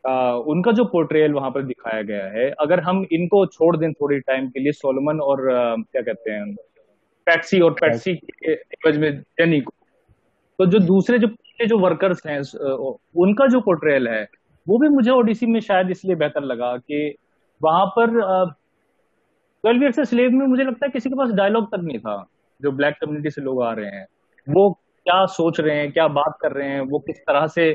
[0.08, 4.20] आ, उनका जो पोर्ट्रेयल वहाँ पर दिखाया गया है अगर हम इनको छोड़ दें थोड़ी
[4.20, 6.56] टाइम के लिए सोलोमन और आ, क्या कहते हैं
[7.26, 9.74] पैक्सी और पैक्सी के में जेनी को
[10.60, 11.28] तो जो दूसरे जो
[11.68, 12.58] जो वर्कर्स हैं
[13.16, 14.28] उनका जो पोर्ट्रेयल है
[14.68, 17.16] वो भी मुझे ओडीसी में शायद इसलिए बेहतर लगा कि
[17.62, 18.10] वहाँ पर
[19.64, 22.16] ट्वेल्व ईयर से स्लेव में मुझे लगता है किसी के पास डायलॉग तक नहीं था,
[22.62, 24.06] जो ब्लैक कम्युनिटी से लोग आ रहे हैं।
[24.48, 27.72] वो क्या सोच रहे हैं, क्या बात कर रहे हैं, वो किस तरह से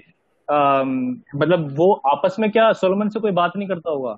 [0.48, 4.16] मतलब वो आपस में क्या सोलोमन से कोई बात नहीं करता होगा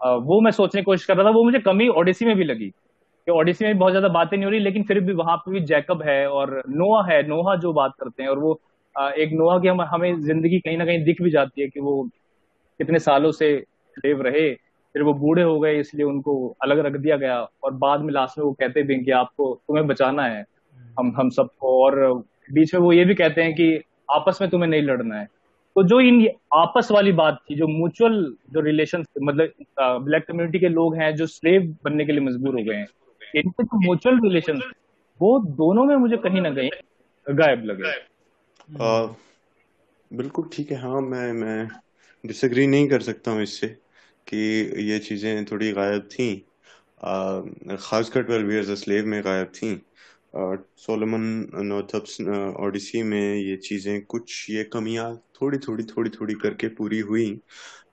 [0.00, 2.68] वो मैं सोचने की कोशिश कर रहा था, वो मुझे कमी ओडिसी में भी लगी,
[2.68, 5.60] कि ओडिसी में बहुत ज़्यादा बातें नहीं हो रही, लेकिन फिर भी वहाँ पे भी
[5.62, 8.60] जैकब है और नोआ है नोहा जो बात करते हैं और वो
[8.96, 12.02] एक नोहा की हम हमें ज़िंदगी कहीं ना कहीं दिख भी जाती है कि वो
[12.80, 13.54] कितने सालों से
[13.96, 14.52] लेव रहे
[14.94, 18.38] फिर वो बूढ़े हो गए इसलिए उनको अलग रख दिया गया और बाद में लास्ट
[18.38, 20.44] में वो कहते भी कि आपको तुम्हें बचाना है
[20.98, 21.96] हम हम सबको। और
[22.52, 25.26] बीच में वो ये भी कहते हैं कि आपस में तुम्हें नहीं लड़ना है।
[25.76, 29.52] तो जो इन आपस वाली बात थी जो म्यूचुअल जो रिलेशन मतलब
[30.04, 32.86] ब्लैक कम्युनिटी के लोग हैं जो स्लेव बनने के लिए मजबूर हो गए हैं
[33.36, 34.60] इनके जो म्यूचुअल रिलेशन
[35.20, 36.70] वो दोनों में मुझे कहीं ना कहीं
[37.26, 37.92] गायब लगे।
[40.10, 41.66] बिल्कुल ठीक है। हाँ मैं मैं
[42.24, 43.68] डिसएग्री नहीं कर सकता हूँ इससे
[44.26, 44.36] कि
[44.84, 46.28] ये चीज़ें थोड़ी गायब थी।
[47.80, 49.74] खासकर ट्वेल्व ईयर्स स्लेव में गायब थी।
[50.78, 51.22] सोलोमन
[51.64, 52.20] नोथप्स
[52.60, 57.26] ओडिसी में ये चीज़ें कुछ ये कमियाँ थोड़ी थोड़ी थोड़ी थोड़ी करके पूरी हुई।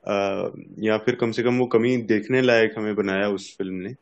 [0.08, 0.50] आ,
[0.80, 3.94] या फिर कम से कम वो कमी देखने लायक हमें बनाया उस फ़िल्म ने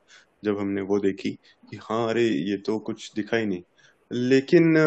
[0.43, 1.31] जब हमने वो देखी
[1.69, 3.63] कि हाँ अरे ये तो कुछ दिखा ही नहीं।
[4.11, 4.77] लेकिन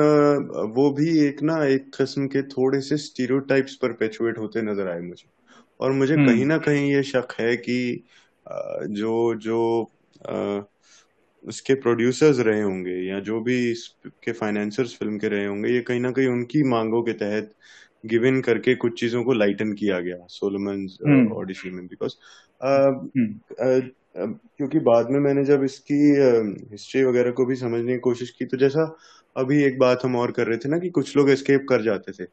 [0.74, 5.00] वो भी एक ना एक किस्म के थोड़े से स्टीरियोटाइप्स पर पेचुएट होते नज़र आए
[5.00, 5.28] मुझे
[5.80, 8.04] और मुझे हम्म। कहीं ना कहीं ये शक है कि
[8.90, 9.58] जो जो
[11.44, 16.00] उसके प्रोड्यूसर्स रहे होंगे या जो भी इसके फाइनेंसर्स फ़िल्म के रहे होंगे ये कहीं
[16.00, 17.54] ना कहीं उनकी मांगों के तहत
[18.06, 22.14] गिव इन करके कुछ चीज़ों को लाइटन किया गया सोलोमन ऑडिशन में बिकॉज़
[22.62, 23.80] हम्म।
[24.14, 26.00] क्योंकि बाद में मैंने जब इसकी
[26.72, 28.84] हिस्ट्री वगैरह को भी समझने की कोशिश की तो जैसा
[29.36, 32.12] अभी एक बात हम और कर रहे थे ना कि कुछ लोग एस्केप कर जाते
[32.12, 32.24] थे।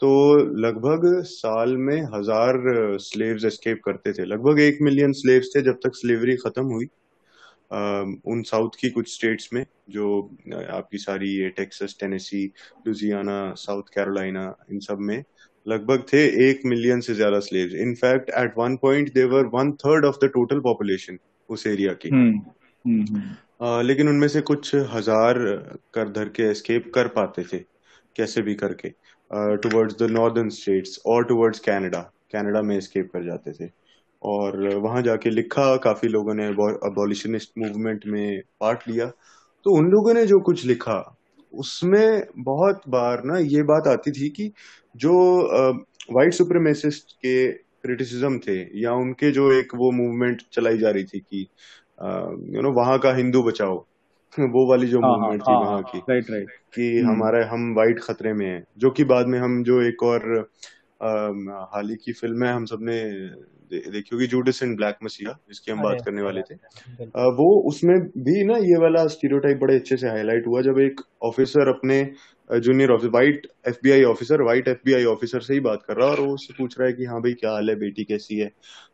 [0.00, 2.62] तो लगभग साल में हज़ार
[3.00, 6.88] स्लेव्स एस्केप करते थे। लगभग एक मिलियन स्लेव्स थे जब तक स्लेवरी खत्म हुई।
[8.26, 10.20] उन साउथ की कुछ स्टेट्स में, जो
[10.70, 12.44] आपकी सारी ये Texas Tennessee
[12.86, 15.22] Louisiana South Carolina इन सब में
[15.66, 20.16] लगभग थे एक मिलियन से ज़्यादा slaves in fact at one point there were one third of
[20.24, 21.18] the total population
[21.50, 22.38] उस एरिया की। हम्म,
[22.84, 25.38] हम्म, हम्म। लेकिन उनमें से कुछ हज़ार
[25.94, 27.58] कर धर के एस्केप कर पाते थे।
[28.16, 28.88] कैसे भी करके।
[29.30, 32.00] टुवर्ड्स द नॉर्दर्न स्टेट्स और टुवर्ड्स कनाडा
[32.32, 33.70] कनाडा में एस्केप कर जाते थे।
[34.22, 36.46] और वहाँ जाके लिखा काफ़ी लोगों ने
[36.86, 39.06] अबॉलिशनिस्ट मूवमेंट में पार्ट लिया।
[39.66, 40.98] तो उन लोगों ने जो कुछ लिखा
[41.52, 44.52] उसमें बहुत बार ना ये बात आती थी कि
[44.96, 45.12] जो
[46.12, 51.20] वाइट सुप्रीमेसिस्ट के क्रिटिसिज्म थे या उनके जो एक वो मूवमेंट चलाई जा रही थी
[51.20, 51.48] कि
[52.56, 53.86] यू नो वहाँ का हिंदू बचाओ
[54.40, 57.44] वो वाली जो मूवमेंट हाँ, हाँ, थी हाँ, वहाँ की राइट राइट कि हमारा हमारे
[57.44, 60.50] हम वाइट खतरे में हैं जो कि बाद में हम जो एक और
[61.00, 63.00] हाल ही की फ़िल्म है हम सबने
[63.72, 66.54] देखी होगी जूडिस इन ब्लैक मसीहा जिसकी हम बात करने वाले थे।
[67.36, 71.68] वो उसमें भी ना ये वाला स्टीरियोटाइप बड़े अच्छे से हाईलाइट हुआ जब एक ऑफिसर
[71.68, 72.02] अपने
[72.50, 76.20] junior officer white FBI officer white FBI officer से ही बात कर रहा है और
[76.20, 77.76] वो उससे पूछ रहा है कि हाँ भाई क्या हाल है?
[77.76, 78.50] बेटी कैसी है?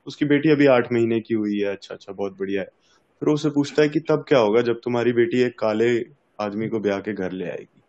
[0.06, 2.66] उसकी बेटी अभी आठ महीने की हुई है। अच्छा अच्छा बहुत बढ़िया है।
[3.22, 5.90] फिर उससे पूछता है कि तब क्या होगा जब तुम्हारी बेटी एक काले
[6.40, 7.82] आदमी को ब्याह के घर ले आएगी?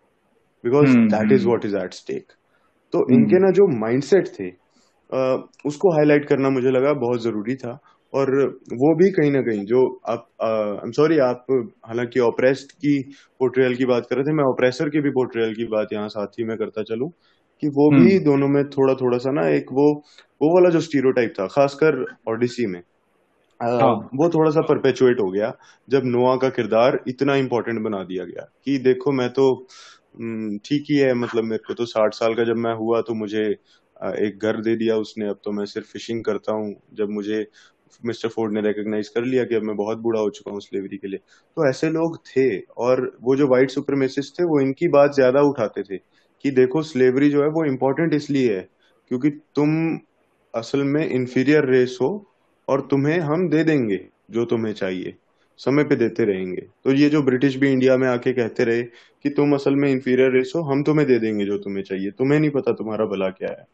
[0.63, 2.32] Because that is what is at stake
[2.94, 4.50] तो हम्म। इनके ना जो माइंडसेट थे
[5.66, 7.80] उसको हाईलाइट करना मुझे लगा बहुत ज़रूरी था
[8.14, 8.30] और
[8.74, 11.46] वो भी कहीं ना कहीं जो आप आई एम सॉरी आप
[11.88, 13.00] हालाँकि ऑपरेस्ट की
[13.40, 16.40] पोर्ट्रेयल की बात कर रहे थे मैं ऑपरेसर की भी पोर्ट्रेयल की बात यहाँ साथ
[16.40, 17.10] ही में करता चलूँ
[17.64, 19.92] कि वो भी हम्म। दोनों में थोड़ा थोड़ा सा ना एक वो
[20.42, 22.82] वो वाला जो स्टीरियोटाइप था खासकर ओडिसी में
[23.60, 24.10] हाँ.
[24.16, 25.52] वो थोड़ा सा परपेचुएट हो गया
[25.88, 29.48] जब नोआ का किरदार इतना इम्पोर्टेंट बना दिया गया कि देखो मैं तो
[30.61, 33.43] ठीक ही है मतलब मेरे को तो साठ साल का जब मैं हुआ तो मुझे
[34.20, 37.45] एक घर दे दिया उसने। अब तो मैं सिर्फ़ फिशिंग करता हूँ। जब मुझे
[38.03, 40.97] मिस्टर फोर्ड ने रिकॉग्नाइज कर लिया कि अब मैं बहुत बूढ़ा हो चुका हूँ स्लेवरी
[40.97, 42.47] के लिए। तो ऐसे लोग थे
[42.80, 45.97] और वो जो व्हाइट सुपरमेसिस्ट थे, वो इनकी बात ज़्यादा उठाते थे
[46.45, 48.68] कि देखो स्लेवरी जो है वो इम्पोर्टेंट इसलिए है
[49.11, 49.72] क्योंकि तुम
[50.53, 52.09] असल में इंफीरियर रेस हो
[52.68, 53.99] और तुम्हें हम दे देंगे
[54.32, 55.18] जो तुम्हें चाहिए।
[55.58, 58.84] समय पे देते रहेंगे। तो ये जो ब्रिटिश भी इंडिया में आके कहते रहे
[59.24, 62.39] कि तुम असल में इंफीरियर रेस हो, हम तुम्हें दे देंगे जो तुम्हें चाहिए। तुम्हें
[62.39, 63.66] नहीं पता तुम्हारा भला क्या है।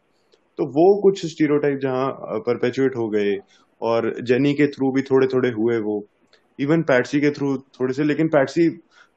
[0.58, 2.12] तो वो कुछ स्टीरियोटाइप जहाँ
[2.46, 3.36] परपेचुएट हो गए
[3.82, 6.06] और जेनी के थ्रू भी थोड़े थोड़े हुए वो।
[6.58, 8.68] इवन पैटसी के थ्रू थोड़े से, लेकिन पैटसी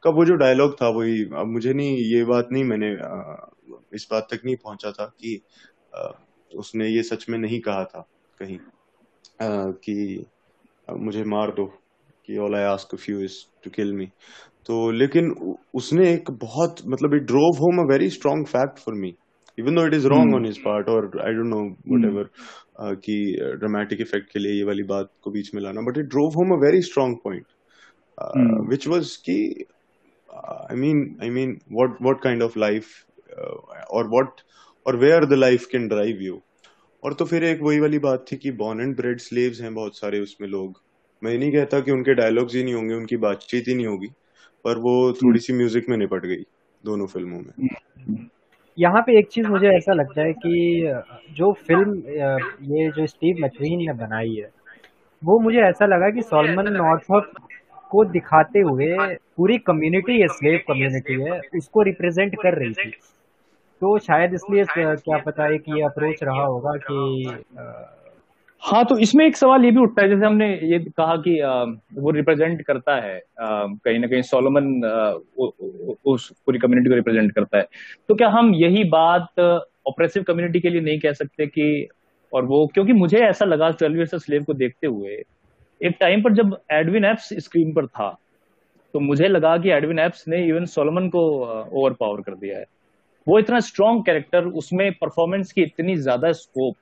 [0.03, 2.91] का वो जो डायलॉग था वही, अब मुझे नहीं, ये बात नहीं मैंने
[3.93, 5.41] इस बात तक नहीं पहुँचा था कि
[6.55, 8.07] उसने ये सच में नहीं कहा था
[8.39, 8.59] कहीं।
[9.71, 10.25] कि
[10.97, 11.73] मुझे मार दो।
[12.27, 14.05] कि all I ask of you is to kill me
[14.69, 15.29] तो लेकिन
[15.73, 19.13] उसने एक बहुत मतलब it drove home a very strong fact for me
[19.57, 22.29] even though it is wrong on his part और आई डोंट नो व्हाटएवर
[23.05, 23.15] कि
[23.59, 26.51] ड्रामेटिक इफ़ेक्ट के लिए ये वाली बात को बीच में लाना but it drove home
[26.51, 27.45] a very strong point
[28.69, 29.37] which was कि
[30.29, 32.85] I mean I mean what what kind of life
[33.91, 34.41] और व्हाट
[34.85, 36.41] और where the life can drive you
[37.03, 39.97] और तो फिर एक वही वाली बात थी कि बॉर्न एंड ब्रेड स्लेव्स हैं बहुत
[39.97, 40.81] सारे उसमें लोग.
[41.21, 44.07] मैं नहीं कहता कि उनके डायलॉग्स ही नहीं होंगे, उनकी बातचीत ही नहीं होगी,
[44.65, 46.43] पर वो थोड़ी सी म्यूज़िक में निपट गई
[46.83, 48.19] दोनों फ़िल्मों में।
[48.77, 50.93] यहाँ पे एक चीज़ मुझे ऐसा लगता है कि,
[51.31, 51.97] जो फ़िल्म
[52.73, 54.49] ये जो स्टीव मैकवीन ने बनाई है,
[55.21, 57.31] वो मुझे ऐसा लगा कि सॉलमन नॉर्थअप
[57.91, 58.95] को दिखाते हुए
[59.37, 62.89] पूरी कम्युनिटी ये स्लेव कम्युनिटी है, उसको रिप्रेजेंट कर रही थी।
[63.81, 67.25] तो शायद इसलिए, क्या पता है कि ये अप्रोच रहा होगा कि
[68.63, 71.33] हाँ तो इसमें एक सवाल ये भी उठता है, जैसे हमने ये कहा कि
[71.95, 74.65] वो रिप्रेजेंट करता है कहीं ना कहीं सोलोमन
[76.05, 77.67] उस पूरी कम्युनिटी को रिप्रेजेंट करता है।
[78.09, 79.39] तो क्या हम यही बात
[79.87, 81.87] ऑपरेसिव कम्युनिटी के लिए नहीं कह सकते कि,
[82.31, 85.21] और वो, क्योंकि मुझे ऐसा लगा ट्वेल्व ईयर्स स्लेव को देखते हुए,
[85.81, 88.09] एक टाइम पर जब एडविन एप्स स्क्रीन पर था
[88.93, 91.21] तो मुझे लगा कि एडविन एप्स ने इवन सोलोमन को
[91.73, 92.65] ओवर पावर कर दिया है।
[93.27, 96.75] वो इतना स्ट्रॉन्ग कैरेक्टर उसमें परफॉर्मेंस की इतनी ज़्यादा स्कोप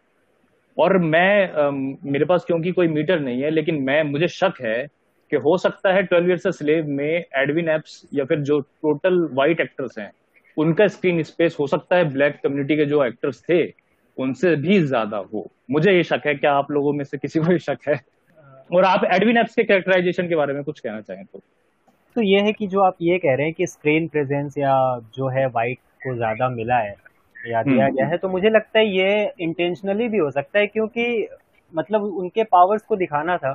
[0.77, 4.85] और मैं मेरे पास क्योंकि कोई मीटर नहीं है, लेकिन मैं, मुझे शक है
[5.31, 9.61] कि हो सकता है ट्वेल्व ईयर्स स्लेव में एडविन एप्स या फिर जो टोटल वाइट
[9.61, 10.11] एक्टर्स हैं,
[10.57, 13.63] उनका स्क्रीन स्पेस हो सकता है ब्लैक कम्युनिटी के जो एक्टर्स थे,
[14.17, 17.51] उनसे भी ज़्यादा हो। मुझे ये शक है, क्या आप लोगों में से किसी को
[17.51, 17.99] ये शक है?
[18.73, 21.39] और आप एडविन एप्स के कैरेक्टराइजेशन के बारे में कुछ कहना चाहें तो।
[22.15, 24.75] तो ये है कि जो आप ये कह रहे हैं कि स्क्रीन प्रेजेंस या
[25.15, 26.95] जो है वाइट को ज़्यादा मिला है
[27.45, 30.67] या दिया गया हम्म। है तो मुझे लगता है ये इंटेंशनली भी हो सकता है
[30.67, 31.27] क्योंकि
[31.73, 33.53] मतलब उनके पावर्स को दिखाना था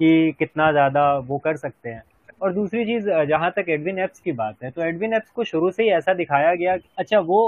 [0.00, 2.02] कि कितना ज़्यादा वो कर सकते हैं
[2.42, 5.70] और दूसरी चीज़ जहाँ तक एडविन एप्स की बात है तो एडविन एप्स को शुरू
[5.70, 7.40] से ही ऐसा दिखाया गया अच्छा वो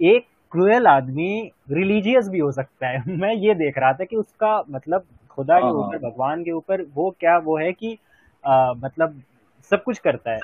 [0.00, 1.32] एक क्रूएल आदमी
[1.70, 5.64] रिलीजियस भी हो सकता है मैं ये देख रहा था कि उसका मतलब खुदा के
[5.64, 7.98] हाँ। ऊपर भगवान के ऊपर वो क्या वो है कि
[8.44, 9.22] आ, मतलब
[9.70, 10.40] सब कुछ करता है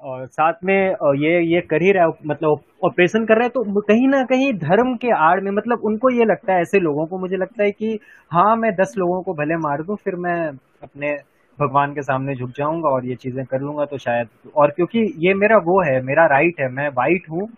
[0.00, 0.74] और साथ में
[1.16, 4.52] ये ये कर ही रहा है मतलब ऑपरेशन कर रहा है तो कहीं ना कहीं
[4.54, 7.70] धर्म के आड़ में मतलब उनको ये लगता है ऐसे लोगों को मुझे लगता है
[7.70, 7.98] कि
[8.30, 10.38] हाँ मैं दस लोगों को भले मार दूँ फिर मैं
[10.82, 11.12] अपने
[11.58, 15.34] भगवान के सामने झुक जाऊँगा और ये चीज़ें कर लूँगा तो शायद और क्योंकि ये
[15.34, 17.48] मेरा वो है मेरा राइट है मैं वाइट हूँ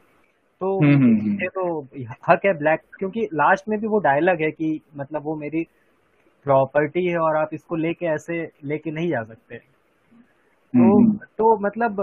[0.61, 1.81] तो ये हम्म, हम्म, हम्म। तो
[2.29, 5.67] हक है ब्लैक क्योंकि लास्ट में भी वो डायलॉग है कि मतलब वो मेरी
[6.47, 9.57] प्रॉपर्टी है और आप इसको लेके ऐसे लेके नहीं जा सकते
[10.75, 11.03] तो
[11.39, 12.01] तो मतलब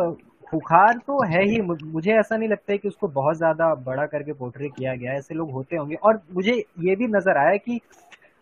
[0.47, 4.33] खुखार तो है ही मुझे ऐसा नहीं लगता है कि उसको बहुत ज़्यादा बड़ा करके
[4.33, 7.79] पोर्ट्रे किया गया है ऐसे लोग होते होंगे और मुझे ये भी नज़र आया कि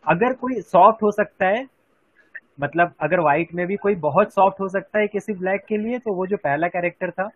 [0.05, 1.65] अगर कोई सॉफ्ट हो सकता है
[2.61, 5.99] मतलब अगर व्हाइट में भी कोई बहुत सॉफ्ट हो सकता है किसी ब्लैक के लिए
[5.99, 7.29] तो वो जो पहला कैरेक्टर था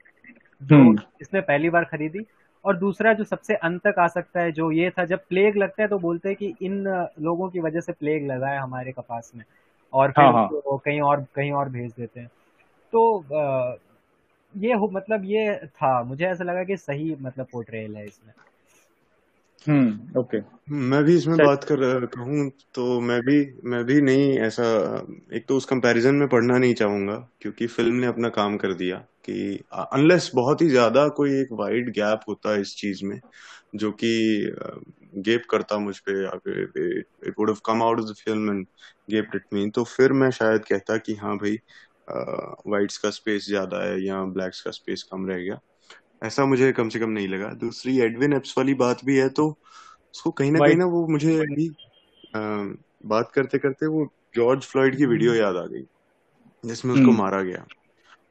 [0.62, 2.26] जो हम्म। इसने पहली बार खरीदी
[2.66, 5.82] और दूसरा जो सबसे अंत तक आ सकता है जो ये था जब प्लेग लगता
[5.82, 6.84] है तो बोलते हैं कि इन
[7.22, 9.44] लोगों की वजह से प्लेग लगा है हमारे कपास में
[9.94, 10.50] और फिर हाँ, हाँ.
[10.78, 12.28] कहीं और कहीं और भेज देते हैं
[12.94, 13.22] तो
[14.54, 18.34] ये हो मतलब ये था। मुझे ऐसा लगा कि सही मतलब पोर्ट्रेल है इसमें।
[19.66, 20.40] हम्म ओके
[20.88, 23.36] मैं भी इसमें बात कर कहूँ तो मैं भी
[23.70, 24.64] मैं भी नहीं ऐसा
[25.34, 28.98] एक तो उस कंपैरिजन में पढ़ना नहीं चाहूँगा क्योंकि फ़िल्म ने अपना काम कर दिया
[29.26, 29.38] कि
[29.94, 33.20] अनलेस बहुत ही ज़्यादा कोई एक वाइड गैप होता है इस चीज़ में
[33.76, 34.08] जो कि
[35.20, 36.12] गेप करता मुझ पे
[37.28, 38.66] it would have come out of the film and
[39.10, 41.58] gave it me तो फिर मैं शायद कहता कि हाँ भाई
[42.68, 45.60] वाइट्स का स्पेस ज़्यादा है या ब्लैक्स का स्पेस कम रह गया।
[46.24, 49.48] ऐसा मुझे कम से कम नहीं लगा। दूसरी एडविन एप्स वाली बात भी है तो
[49.50, 51.70] उसको कहीं ना कहीं ना वो मुझे अभी
[53.06, 55.84] बात करते करते वो जॉर्ज फ्लॉइड की वीडियो याद आ गई
[56.64, 57.66] जिसमें उसको हम्म। मारा गया।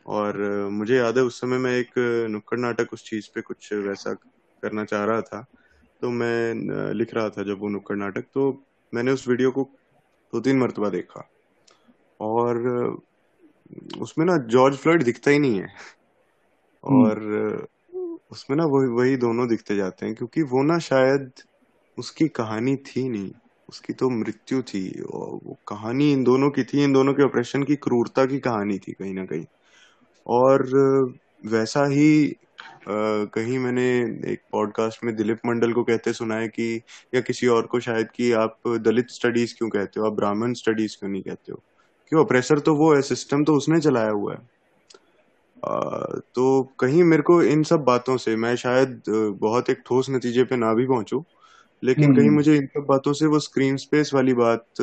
[0.08, 0.36] और
[0.72, 1.90] मुझे याद है उस समय मैं एक
[2.30, 4.12] नुक्कड़ नाटक उस चीज़ पे कुछ वैसा
[4.62, 5.44] करना चाह रहा था।
[6.02, 8.50] तो मैं लिख रहा था जब वो नुक्कड़ नाटक तो
[8.92, 9.68] मैंने उस वीडियो को
[10.32, 11.28] दो तीन मरतबा देखा।
[12.20, 12.56] और
[13.98, 15.66] उसमें ना जॉर्ज फ्लॉयड दिखता ही नहीं है।
[16.86, 17.18] हम्म। और
[18.30, 21.30] उसमें ना वही वही दोनों दिखते जाते हैं क्योंकि वो ना शायद
[21.98, 23.32] उसकी कहानी थी नहीं।
[23.68, 27.62] उसकी तो मृत्यु थी और वो कहानी इन दोनों की थी इन दोनों के ऑपरेशन
[27.62, 29.44] की क्रूरता की कहानी थी कहीं ना कहीं।
[30.26, 30.66] और
[31.46, 32.36] वैसा ही
[32.78, 33.98] आ, कहीं मैंने
[34.32, 36.82] एक पॉडकास्ट में दिलीप मंडल को कहते सुना है कि
[37.14, 40.98] या किसी और को शायद कि आप दलित स्टडीज़ क्यों कहते हो आप ब्राह्मण स्टडीज़
[40.98, 41.62] क्यों नहीं कहते हो?
[42.08, 44.38] क्यों ऑपरेसर तो वो है सिस्टम तो उसने चलाया हुआ है।
[45.62, 45.80] आ,
[46.34, 49.02] तो कहीं मेरे को इन सब बातों से मैं शायद
[49.40, 51.24] बहुत एक ठोस नतीजे पे ना भी पहुंचू
[51.82, 54.80] लेकिन कहीं हम्म। मुझे इन सब बातों से वो स्क्रीन स्पेस वाली बात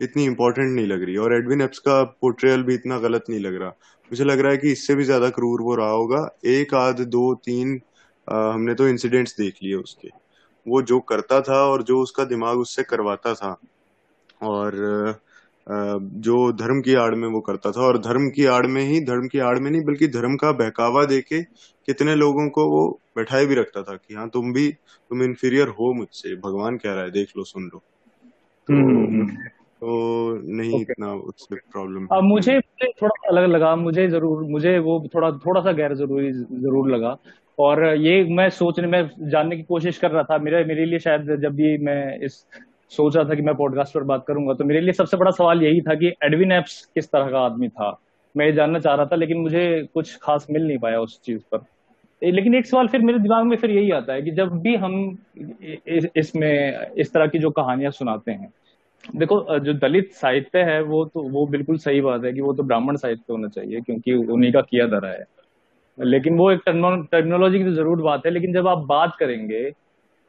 [0.00, 3.54] इतनी इम्पोर्टेंट नहीं लग रही और एडविन एप्स का पोर्ट्रेयल भी इतना गलत नहीं लग
[3.54, 3.68] रहा।
[4.10, 7.34] मुझे लग रहा है कि इससे भी ज़्यादा क्रूर वो रहा होगा। एक आध दो
[7.44, 7.80] तीन
[8.28, 10.08] आ, हमने तो इंसिडेंट्स देख लिए उसके।
[10.66, 13.56] वो जो करता था और जो उसका दिमाग उससे करवाता था
[14.42, 14.74] और
[15.68, 19.26] जो धर्म की आड़ में वो करता था। और धर्म की आड़ में ही धर्म
[19.28, 23.54] की आड़ में नहीं बल्कि धर्म का बहकावा देके कितने लोगों को वो बैठाए भी
[23.54, 27.32] रखता था कि हाँ तुम भी तुम इंफीरियर हो मुझसे। भगवान कह रहा है देख
[27.36, 29.46] लो सुन लो। तो, हम्म, हम्म, हम्म।
[29.80, 30.80] तो नहीं okay.
[30.82, 32.58] इतना उससे प्रॉब्लम अब मुझे
[32.92, 37.16] थोड़ा अलग लगा मुझे ज़रूर मुझे वो थोड़ा थोड़ा सा गैर ज़रूरी ज़रूर लगा।
[37.58, 41.36] और ये मैं सोचने में जानने की कोशिश कर रहा था। मेरे मेरे लिए शायद
[41.42, 42.44] जब भी मैं इस
[42.92, 45.80] सोच था कि मैं पॉडकास्ट पर बात करूँगा। तो मेरे लिए सबसे बड़ा सवाल यही
[45.80, 47.98] था कि एडविन एप्स किस तरह का आदमी था?
[48.34, 51.40] मैं ये जानना चाह रहा था, लेकिन मुझे कुछ खास मिल नहीं पाया उस चीज़
[51.52, 51.64] पर।
[52.22, 54.94] लेकिन एक सवाल फिर मेरे दिमाग में फिर यही आता है कि जब भी हम
[56.16, 58.52] इसमें, इस तरह की जो कहानियाँ सुनाते हैं,
[59.16, 62.62] देखो जो दलित साहित्य है, वो तो वो बिल्कुल सही बात है कि वो तो
[62.62, 65.24] ब्राह्मण साहित्य होना चाहिए, क्योंकि उन्हीं का किया धरा है।
[65.98, 66.60] लेकिन वो एक
[67.10, 69.70] टेक्नोलॉजी की तो ज़रूर बात है, लेकिन जब आप बात करेंगे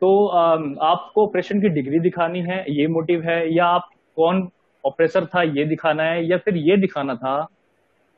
[0.02, 4.48] तो आपको ऑपरेशन की डिग्री दिखानी है, ये मोटिव है, या आप कौन
[4.84, 7.40] ऑपरेसर था, ये दिखाना है, या फिर ये दिखाना था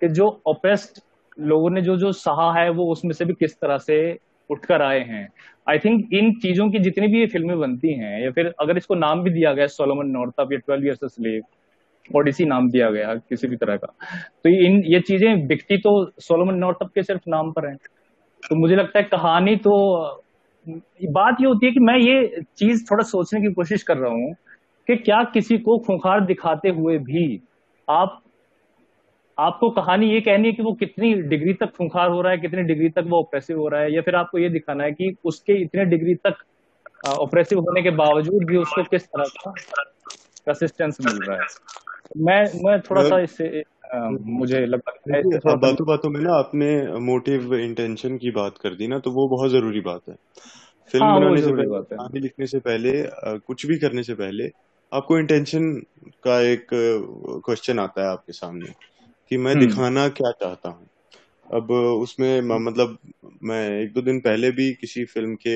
[0.02, 1.02] कि जो ऑपरेस्ट
[1.38, 3.98] लोगों ने जो जो सहा है, वो उसमें से भी किस तरह से
[4.50, 5.28] उठकर आए हैं।
[5.68, 8.96] आई थिंक इन चीज़ों की जितनी भी ये फ़िल्में बनती हैं, या फिर अगर इसको
[8.98, 11.42] नाम भी दिया गया सोलोमन नॉर्थ या ट्वेल्व ईयर्स स्लेव
[12.28, 13.88] इसी नाम दिया गया, किसी भी तरह का
[14.44, 17.76] तो इन, ये चीज़ें बिकती तो सोलोमन नॉर्थ के सिर्फ़ नाम पर है।
[18.44, 19.74] तो मुझे लगता है कहानी तो
[20.68, 24.34] बात ये होती है कि मैं ये चीज़ थोड़ा सोचने की कोशिश कर रहा हूँ
[24.88, 27.42] कि क्या किसी को खूंखार दिखाते हुए भी
[27.88, 28.22] आप,
[29.38, 32.64] आपको कहानी ये कहनी है कि वो कितनी डिग्री तक खूंखार हो रहा है, कितनी
[32.64, 35.54] डिग्री तक वो ऑपरेसिव हो रहा है, या फिर आपको ये दिखाना है कि उसके
[35.62, 36.44] इतने डिग्री तक
[37.06, 39.52] ऑपरेसिव होने के बावजूद भी उसको किस तरह का
[40.48, 41.48] कंसिस्टेंस मिल रहा है।
[42.18, 43.64] मैं मैं थोड़ा सा इससे
[43.96, 45.22] मुझे लगता है
[45.56, 49.52] बातों बातों में ना आपने मोटिव इंटेंशन की बात कर दी ना तो वो बहुत
[49.52, 50.16] ज़रूरी बात है।
[50.92, 52.92] फ़िल्म हाँ, बनाने से पहले लिखने से पहले
[53.40, 54.50] कुछ भी करने से पहले
[54.92, 55.82] आपको इंटेंशन
[56.24, 58.74] का एक क्वेश्चन आता है आपके सामने
[59.32, 60.88] कि मैं हम्म। दिखाना क्या चाहता हूँ?
[61.54, 62.98] अब उसमें मतलब
[63.44, 65.56] मैं एक दो दिन पहले भी किसी फ़िल्म के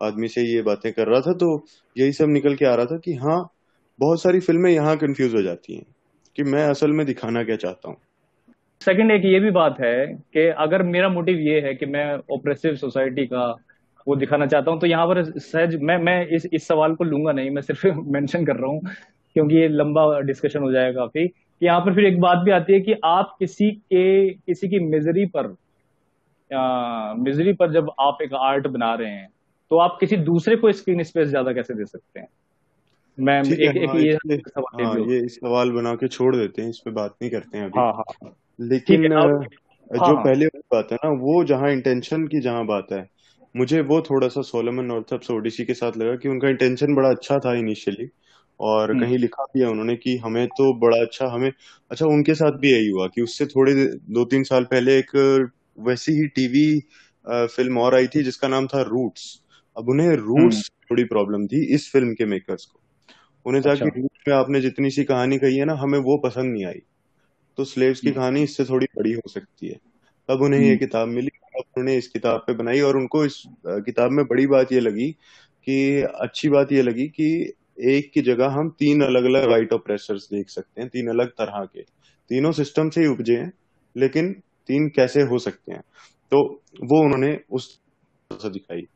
[0.00, 1.66] आदमी से ये बातें कर रहा था तो
[1.96, 3.53] यही सब निकल के आ रहा था कि हाँ
[3.98, 5.84] बहुत सारी फ़िल्में यहाँ कंफ्यूज हो जाती हैं
[6.36, 7.96] कि मैं असल में दिखाना क्या चाहता हूँ।
[8.80, 12.76] सेकंड एक ये भी बात है कि अगर मेरा मोटिव ये है कि मैं ऑपरेसिव
[12.76, 13.46] सोसाइटी का
[14.06, 17.32] वो दिखाना चाहता हूँ तो यहाँ पर सहज मैं मैं इस इस सवाल को लूँगा
[17.32, 18.80] नहीं, मैं सिर्फ़ मेंशन कर रहा हूँ,
[19.36, 22.72] क्योंकि ये लंबा डिस्कशन हो जाएगा काफ़ी। कि यहाँ पर फिर एक बात भी आती
[22.72, 25.54] है कि आप किसी के, किसी की मिजरी पर
[27.20, 29.28] मिजरी पर जब आप एक आर्ट बना रहे हैं
[29.70, 32.28] तो आप किसी दूसरे को स्क्रीन स्पेस ज़्यादा कैसे दे सकते हैं?
[33.18, 36.78] मैं एक, एक हाँ, ये सवाल हाँ, ये सवाल बना के छोड़ देते हैं इस
[36.78, 40.98] पे बात नहीं करते हैं अभी। हाँ, हाँ, लेकिन हाँ, जो हाँ, पहले बात है
[41.04, 43.08] ना वो जहाँ इंटेंशन की जहाँ बात है
[43.56, 47.38] मुझे वो थोड़ा सा सोलमन नॉर्थअप्स ओडिसी के साथ लगा कि उनका इंटेंशन बड़ा अच्छा
[47.38, 48.08] था इनिशियली
[48.60, 51.52] और हम्म। कहीं लिखा भी है उन्होंने कि हमें तो बड़ा अच्छा हमें
[51.90, 53.74] अच्छा उनके साथ भी यही हुआ कि उससे थोड़े
[54.10, 55.16] दो तीन साल पहले एक
[55.78, 56.80] वैसी ही टीवी
[57.28, 59.42] फ़िल्म और आई थी जिसका नाम था रूट्स
[59.76, 62.80] अब उन्हें रूट्स हम्म। थोड़ी प्रॉब्लम थी इस फ़िल्म के मेकर्स को।
[63.46, 66.66] उन्हें था अच्छा। में आपने जितनी सी कहानी कही है ना हमें वो पसंद नहीं
[66.66, 66.82] आई।
[67.56, 69.74] तो स्लेव्स की हम्म। कहानी इससे थोड़ी बड़ी हो सकती है।
[70.28, 74.26] तब उन्हें ये किताब मिली उन्होंने इस किताब पे बनाई और उनको इस किताब में
[74.26, 75.12] बड़ी बात ये लगी
[75.64, 80.24] कि अच्छी बात ये लगी कि एक की जगह हम तीन अलग अलग राइट ऑपरेसर्स
[80.24, 81.82] देख सकते हैं तीन अलग तरह के।
[82.28, 83.52] तीनों सिस्टम से ही उपजे हैं
[83.96, 84.32] लेकिन
[84.66, 85.80] तीन कैसे हो सकते हैं?
[86.30, 87.80] तो वो उन्होंने उस
[88.32, 88.86] दिखाई।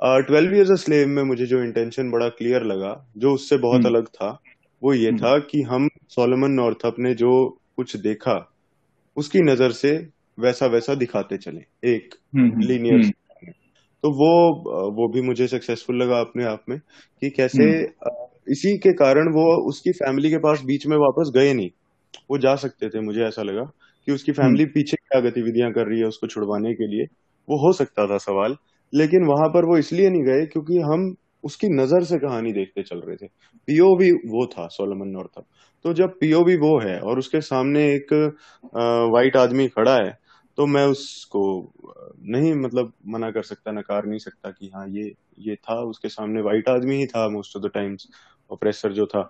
[0.00, 4.06] ट्वेल्व ईयर्स स्लेव में मुझे जो इंटेंशन बड़ा क्लियर लगा जो उससे बहुत हम्म। अलग
[4.06, 4.42] था
[4.82, 8.56] वो ये हम्म। था कि हम सोलोमन नॉर्थअप ने जो कुछ देखा
[9.16, 10.08] उसकी नज़र से
[10.40, 11.60] वैसा वैसा दिखाते चले
[11.94, 13.10] एक लीनियर हम्म,
[14.04, 16.78] तो वो वो भी मुझे सक्सेसफुल लगा अपने आप में
[17.22, 21.52] कि कैसे हम्म। इसी के कारण वो उसकी फैमिली के पास बीच में वापस गए
[21.54, 21.70] नहीं
[22.30, 23.62] वो जा सकते थे मुझे ऐसा लगा
[24.06, 27.04] कि उसकी फैमिली। पीछे क्या गतिविधियाँ कर रही है उसको छुड़वाने के लिए
[27.48, 28.56] वो हो सकता था सवाल
[28.92, 31.14] लेकिन वहाँ पर वो इसलिए नहीं गए क्योंकि हम
[31.44, 33.26] उसकी नज़र से कहानी देखते चल रहे थे।
[33.68, 35.44] पीओवी वो था, सोलमन नॉर्थअप
[35.84, 38.12] तो जब पीओवी वो है और उसके सामने एक
[39.12, 40.10] वाइट आदमी खड़ा है
[40.58, 41.42] तो मैं उसको
[42.28, 46.42] नहीं मतलब मना कर सकता, नकार नहीं सकता कि हाँ ये ये था, उसके सामने
[46.42, 48.06] वाइट आदमी ही था most of the times
[48.50, 49.28] oppressor जो था।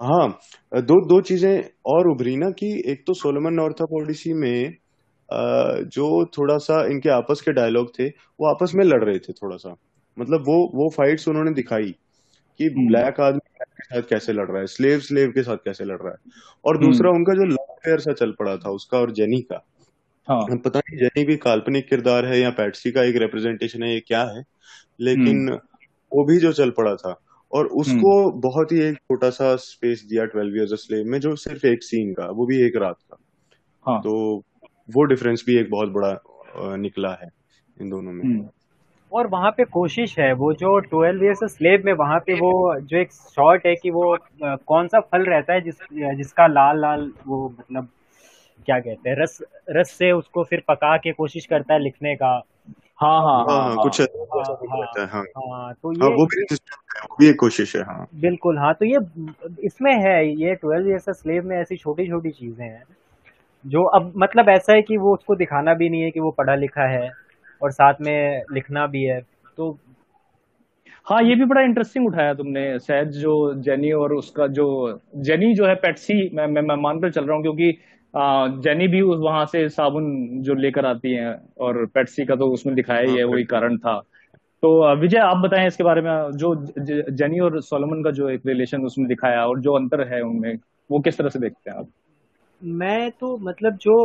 [0.00, 0.28] हाँ
[0.74, 4.74] दो दो चीज़ें और उभरी ना कि एक तो सोलमन नॉर्थअप ओडिसी में
[5.28, 9.56] जो थोड़ा सा इनके आपस के डायलॉग थे वो आपस में लड़ रहे थे थोड़ा
[9.56, 9.74] सा
[10.16, 11.94] मतलब वो वो फाइट्स उन्होंने दिखाई
[12.60, 15.84] कि ब्लैक हम्म। आदमी के साथ कैसे लड़ रहा है स्लेव स्लेव के साथ कैसे
[15.84, 16.32] लड़ रहा है
[16.64, 19.64] और हम्म। दूसरा उनका जो लव फेयर सा चल पड़ा था उसका और जेनी का
[20.28, 24.00] हाँ। पता नहीं जेनी भी काल्पनिक किरदार है या पैटसी का एक रिप्रेजेंटेशन है ये
[24.00, 24.42] क्या है
[25.00, 25.58] लेकिन हम्म।
[26.12, 27.14] वो भी जो चल पड़ा था
[27.52, 28.10] और उसको
[28.40, 32.12] बहुत ही एक छोटा सा स्पेस दिया ट्वेल्व ईयर्स स्लेव में जो सिर्फ़ एक सीन
[32.12, 33.16] का वो भी एक रात का
[33.86, 34.00] हाँ.
[34.00, 34.44] तो
[34.94, 37.28] वो डिफरेंस भी एक बहुत बड़ा निकला है
[37.80, 38.48] इन दोनों में।
[39.12, 42.96] और वहाँ पे कोशिश है वो जो ट्वेल्व ईयर्स स्लेब में वहाँ पे वो जो
[42.96, 47.54] एक शॉर्ट है कि वो कौन सा फल रहता है जिस जिसका लाल लाल वो
[47.60, 47.88] मतलब
[48.66, 49.38] क्या कहते हैं रस
[49.70, 52.42] रस से उसको फिर पका के कोशिश करता है लिखने का।
[53.02, 57.76] हाँ हाँ हाँ, हाँ, हाँ कुछ हाँ, तो ये वो भी वो भी एक कोशिश
[57.76, 58.98] है हाँ। बिल्कुल हाँ तो ये
[59.66, 62.82] इसमें है ये ट्वेल्व ईयर्स स्लेब में ऐसी छोटी छोटी चीज़ें हैं।
[63.66, 66.54] जो अब मतलब ऐसा है कि वो उसको दिखाना भी नहीं है कि वो पढ़ा
[66.54, 67.10] लिखा है
[67.62, 69.20] और साथ में लिखना भी है
[69.56, 69.78] तो
[71.06, 75.66] हाँ ये भी बड़ा इंटरेस्टिंग उठाया तुमने सहज जो जेनी और उसका जो जेनी जो
[75.66, 77.78] है पेट्सी मैं मैं, मैं मानकर चल रहा हूँ क्योंकि
[78.62, 82.76] जेनी भी उस वहाँ से साबुन जो लेकर आती है और पेट्सी का तो उसमें
[82.76, 84.02] दिखाया है हाँ, वही कारण था।
[84.62, 86.66] तो विजय आप बताएँ इसके बारे में जो
[87.10, 90.58] जेनी और सोलमन का जो एक रिलेशन उसमें दिखाया और जो अंतर है उनमें
[90.90, 91.88] वो किस तरह से देखते हैं आप?
[92.62, 93.96] मैं तो मतलब जो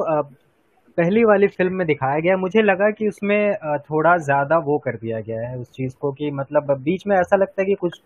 [0.97, 5.19] पहली वाली फ़िल्म में दिखाया गया मुझे लगा कि उसमें थोड़ा ज़्यादा वो कर दिया
[5.19, 7.99] गया है उस चीज़ को कि मतलब बीच में ऐसा लगता है कि कुछ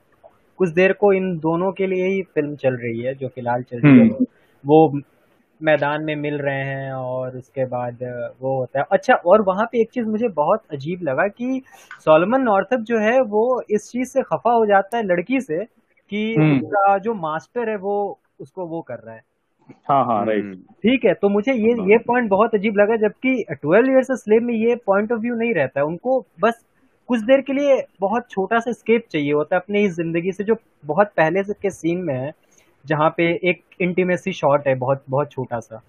[0.60, 3.80] कुछ देर को इन दोनों के लिए ही फ़िल्म चल रही है जो फ़िलहाल चल
[3.80, 4.26] रही है हम्म।
[4.64, 5.02] वो
[5.62, 8.04] मैदान में मिल रहे हैं और उसके बाद
[8.42, 11.62] वो होता है अच्छा और वहाँ पे एक चीज़ मुझे बहुत अजीब लगा कि
[12.00, 15.64] सोलमन नॉर्थअप जो है वो इस चीज़ से खफा हो जाता है लड़की से
[16.12, 17.98] कि हम्म। उसका जो मास्टर है वो
[18.40, 19.22] उसको वो कर रहा है
[19.70, 23.44] हाँ हाँ राइट हम्म। ठीक है तो मुझे ये ये पॉइंट बहुत अजीब लगा जबकि
[23.52, 26.64] ट्वेल्व ईयर्स स्लेव में ये पॉइंट ऑफ़ व्यू नहीं रहता है उनको बस
[27.10, 30.56] कुछ देर के लिए बहुत छोटा सा स्केप चाहिए होता है अपनी ज़िंदगी से जो
[30.86, 32.32] बहुत पहले से के सीन में है
[32.86, 35.82] जहाँ पे एक इंटीमेसी शॉट है बहुत बहुत छोटा सा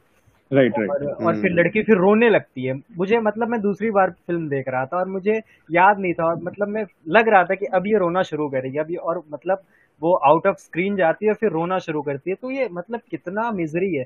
[0.50, 1.20] राइट right, राइट right.
[1.20, 4.48] और, और फिर हम्म। लड़की फिर रोने लगती है मुझे मतलब मैं दूसरी बार फ़िल्म
[4.48, 7.66] देख रहा था और मुझे याद नहीं था और मतलब मैं लग रहा था कि
[7.74, 9.62] अब ये रोना शुरू करेगी अभी और मतलब
[10.02, 13.50] वो आउट ऑफ़ स्क्रीन जाती है फिर रोना शुरू करती है तो ये मतलब कितना
[13.50, 14.04] मिजरी है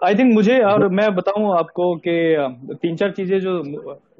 [0.00, 3.62] आई थिंक मुझे और मैं बताऊँ आपको कि तीन चार चीज़ें जो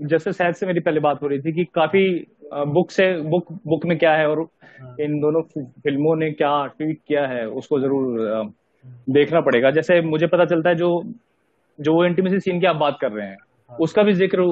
[0.02, 2.04] जैसे शायद से मेरी पहले बात हो रही थी कि काफ़ी
[2.52, 4.40] बुक से बुक बुक में क्या है और
[4.80, 5.42] हाँ। इन दोनों
[5.82, 8.52] फ़िल्मों ने क्या ट्वीट किया है उसको ज़रूर
[9.10, 10.90] देखना पड़ेगा जैसे मुझे पता चलता है जो
[11.78, 13.36] जो वो इंटीमेसी सीन की आप बात कर रहे हैं
[13.70, 14.42] हाँ। उसका भी ज़िक्र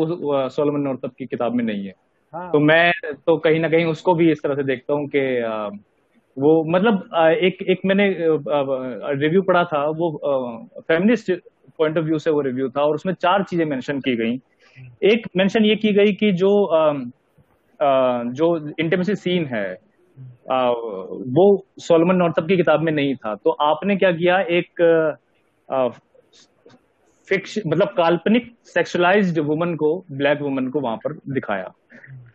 [0.51, 1.95] सोलमन नॉर्थअप की किताब में नहीं है
[2.35, 2.93] हाँ। तो मैं
[3.27, 5.21] तो कहीं ना कहीं उसको भी इस तरह से देखता हूँ कि
[6.37, 7.09] वो मतलब
[7.43, 8.07] एक एक मैंने
[9.21, 10.11] रिव्यू पढ़ा था, वो
[10.81, 11.33] फेमिनिस्ट
[11.79, 14.39] पॉइंट ऑफ़ व्यू से वो रिव्यू था और उसमें चार चीज़ें मेंशन की गई।
[15.05, 16.51] एक मेंशन ये की गई कि जो
[18.35, 19.69] जो इंटीमेसी सीन है
[20.51, 21.47] वो
[21.81, 24.39] सोलमन नॉर्थअप की किताब में नहीं था। तो आपने क्या किया?
[24.41, 24.83] एक
[27.29, 31.71] फिक्स मतलब काल्पनिक सेक्सुअलाइज्ड वुमन को ब्लैक वुमन को वहाँ पर दिखाया।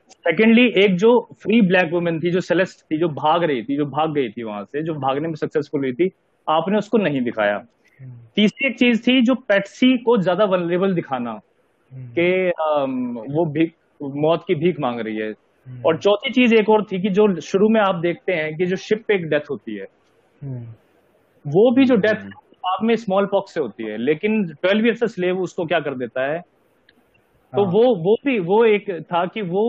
[0.10, 1.10] सेकेंडली एक जो
[1.42, 4.44] फ्री ब्लैक वुमेन थी जो सेलेस्ट थी जो भाग रही थी जो भाग गई थी
[4.44, 6.10] वहाँ से जो भागने में सक्सेसफुल हुई थी
[6.48, 7.58] आपने उसको नहीं दिखाया।
[8.38, 11.34] तीसरी एक चीज़ थी जो पेटसी को ज़्यादा वनरेबल दिखाना
[12.18, 12.28] कि
[13.34, 15.34] वो भीख मौत की भीख मांग रही है।
[15.68, 18.76] और चौथी चीज़ एक और थी कि जो शुरू में आप देखते हैं कि जो
[18.78, 19.88] शिप पे एक डेथ होती है
[21.46, 22.30] वो भी जो डेथ
[22.66, 25.96] आप में स्मॉल पॉक्स से होती है लेकिन ट्वेल्व ईयर से स्लेव उसको क्या कर
[25.96, 26.42] देता है?
[27.56, 29.64] तो हाँ। वो वो भी वो एक था कि वो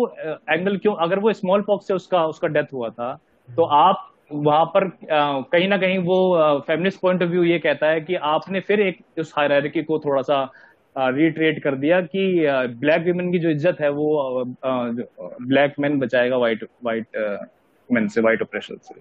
[0.51, 3.12] एंगल क्यों अगर वो स्मॉल पॉक्स से उसका उसका डेथ हुआ था
[3.49, 4.89] तो हम्म। आप वहाँ पर
[5.51, 6.18] कहीं ना कहीं वो
[6.61, 10.22] फेमिनिस्ट पॉइंट ऑफ़ व्यू ये कहता है कि आपने फिर एक उस हायरार्की को थोड़ा
[10.22, 10.43] सा
[10.97, 12.24] रिट्रेट कर दिया कि
[12.76, 17.16] ब्लैक वीमेन की जो इज़्ज़त है वो ब्लैक मैन बचाएगा वाइट वाइट
[17.91, 19.01] मैन से व्हाइट ऑपरेशन से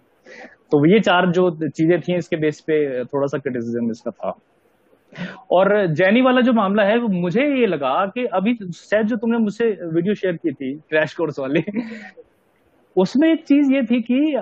[0.71, 4.37] तो ये चार जो चीज़ें थी इसके बेस पे थोड़ा सा क्रिटिसिज्म इसका था
[5.51, 9.37] और जैनी वाला जो मामला है वो मुझे ये लगा कि अभी शायद जो तुमने
[9.37, 11.63] मुझसे वीडियो शेयर की थी क्रैश कोर्स वाले
[12.95, 14.35] उसमें एक चीज़ ये थी कि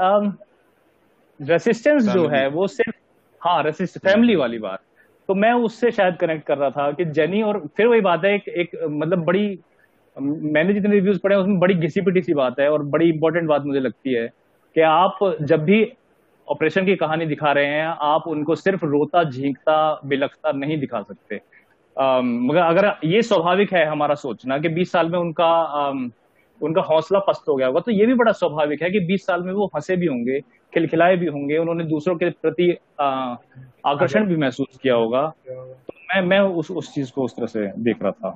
[1.42, 2.98] रेसिस्टेंस जो है वो सिर्फ़
[3.42, 4.80] हाँ रेसिस्ट फैमिली वाली बात।
[5.28, 8.36] तो मैं उससे शायद कनेक्ट कर रहा था कि जेनी और फिर वही बात है
[8.36, 9.60] एक, एक मतलब बड़ी
[10.22, 13.62] मैंने जितने रिव्यूज़ पढ़े उसमें बड़ी घिसी पिटी सी बात है और बड़ी इंपॉर्टेंट बात
[13.62, 14.28] मुझे लगती है
[14.76, 15.94] कि आप जब भी
[16.48, 21.36] ऑपरेशन की कहानी दिखा रहे हैं। आप उनको सिर्फ़ रोता झींकता बिलखता नहीं दिखा सकते।
[21.98, 25.50] मगर अगर ये स्वाभाविक है हमारा सोचना कि 20 साल में उनका
[26.62, 29.42] उनका हौसला पस्त हो गया होगा तो ये भी बड़ा स्वाभाविक है कि 20 साल
[29.44, 30.40] में वो हंसे भी होंगे
[30.74, 32.70] खिलखिलाए भी होंगे उन्होंने दूसरों के प्रति
[33.86, 37.68] आकर्षण भी महसूस किया होगा। तो मैं मैं उस उस चीज़ को उस तरह से
[37.84, 38.36] देख रहा था।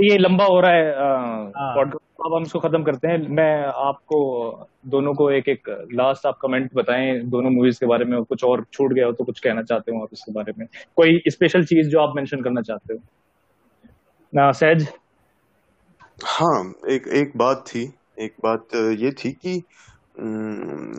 [0.00, 0.92] ये लंबा हो रहा है
[1.74, 3.52] पॉडकास्ट अब हम इसको खत्म करते हैं। मैं
[3.88, 4.18] आपको
[4.86, 8.64] दोनों को एक एक लास्ट आप कमेंट बताएँ। दोनों मूवीज़ के बारे में कुछ और
[8.72, 10.66] छूट गया हो तो कुछ कहना चाहते हो आप इसके बारे में?
[10.96, 13.00] कोई स्पेशल चीज़ जो आप मेंशन करना चाहते हो?
[14.32, 14.86] ना सहज?
[16.24, 17.82] हाँ एक एक बात थी।
[18.20, 19.56] एक बात ये थी कि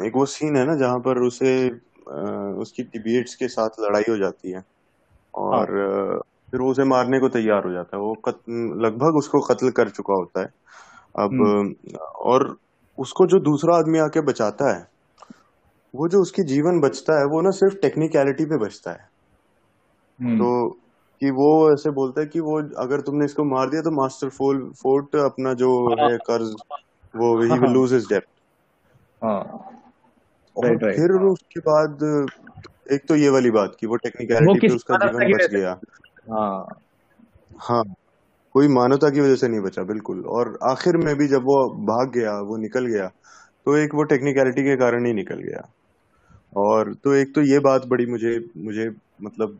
[0.07, 1.53] एक वो सीन है ना जहाँ पर उसे
[2.61, 4.63] उसकी डिबेट्स के साथ लड़ाई हो जाती है।
[5.33, 6.19] और हाँ.
[6.51, 8.13] फिर वो उसे मारने को तैयार हो जाता है। वो
[8.85, 10.47] लगभग उसको कत्ल कर चुका होता है।
[11.15, 12.57] अब हम्म। और
[12.97, 14.87] उसको जो दूसरा आदमी आके बचाता है
[15.93, 19.07] वो जो उसकी जीवन बचता है वो ना सिर्फ़ टेक्निकलिटी पे बचता है।
[20.19, 20.69] हम्म। तो
[21.21, 24.59] कि वो ऐसे बोलता है कि वो अगर तुमने इसको मार दिया तो मास्टर फोल
[24.81, 26.53] फोर्ट अपना जो हाँ। है कर्ज
[27.13, 28.29] वो ही विल लूज हिज डेप्ट
[29.23, 32.03] और फिर उसके बाद
[32.91, 35.79] एक तो ये वाली बात की वो टेक्निकलिटी पे उसका जीवन बच गया।
[36.31, 36.81] हाँ।
[37.59, 37.83] हाँ।
[38.59, 42.11] कोई मानवता की वजह से नहीं बचा बिल्कुल। और आखिर में भी जब वो भाग
[42.11, 43.05] गया वो निकल गया
[43.65, 45.61] तो एक वो टेक्निकलिटी के कारण ही निकल गया।
[46.57, 48.89] और तो एक तो ये बात बड़ी मुझे मुझे
[49.23, 49.59] मतलब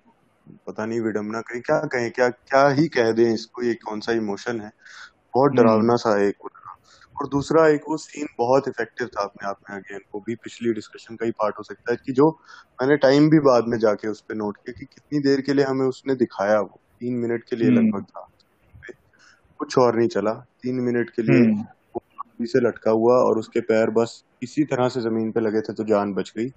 [0.67, 4.13] पता नहीं विडम्बना कहीं क्या कहें क्या क्या ही कह दें इसको ये कौन सा
[4.13, 4.71] इमोशन है।
[5.35, 6.49] बहुत हम्म। डरावना सा एक
[7.21, 10.73] और दूसरा एक वो सीन बहुत इफ़ेक्टिव था अपने आप में अगेन वो भी पिछली
[10.73, 12.29] डिस्कशन का ही पार्ट हो सकता है कि जो
[12.81, 15.65] मैंने टाइम भी बाद में जाके उस पर नोट किया कि कितनी देर के लिए
[15.65, 18.27] हमें उसने दिखाया वो तीन मिनट के लिए हम्म। लगभग था।
[19.59, 20.33] कुछ और नहीं चला।
[20.63, 25.01] तीन मिनट के लिए हम्म। से लटका हुआ और उसके पैर बस इसी तरह से
[25.01, 26.47] ज़मीन पे लगे थे तो जान बच गई।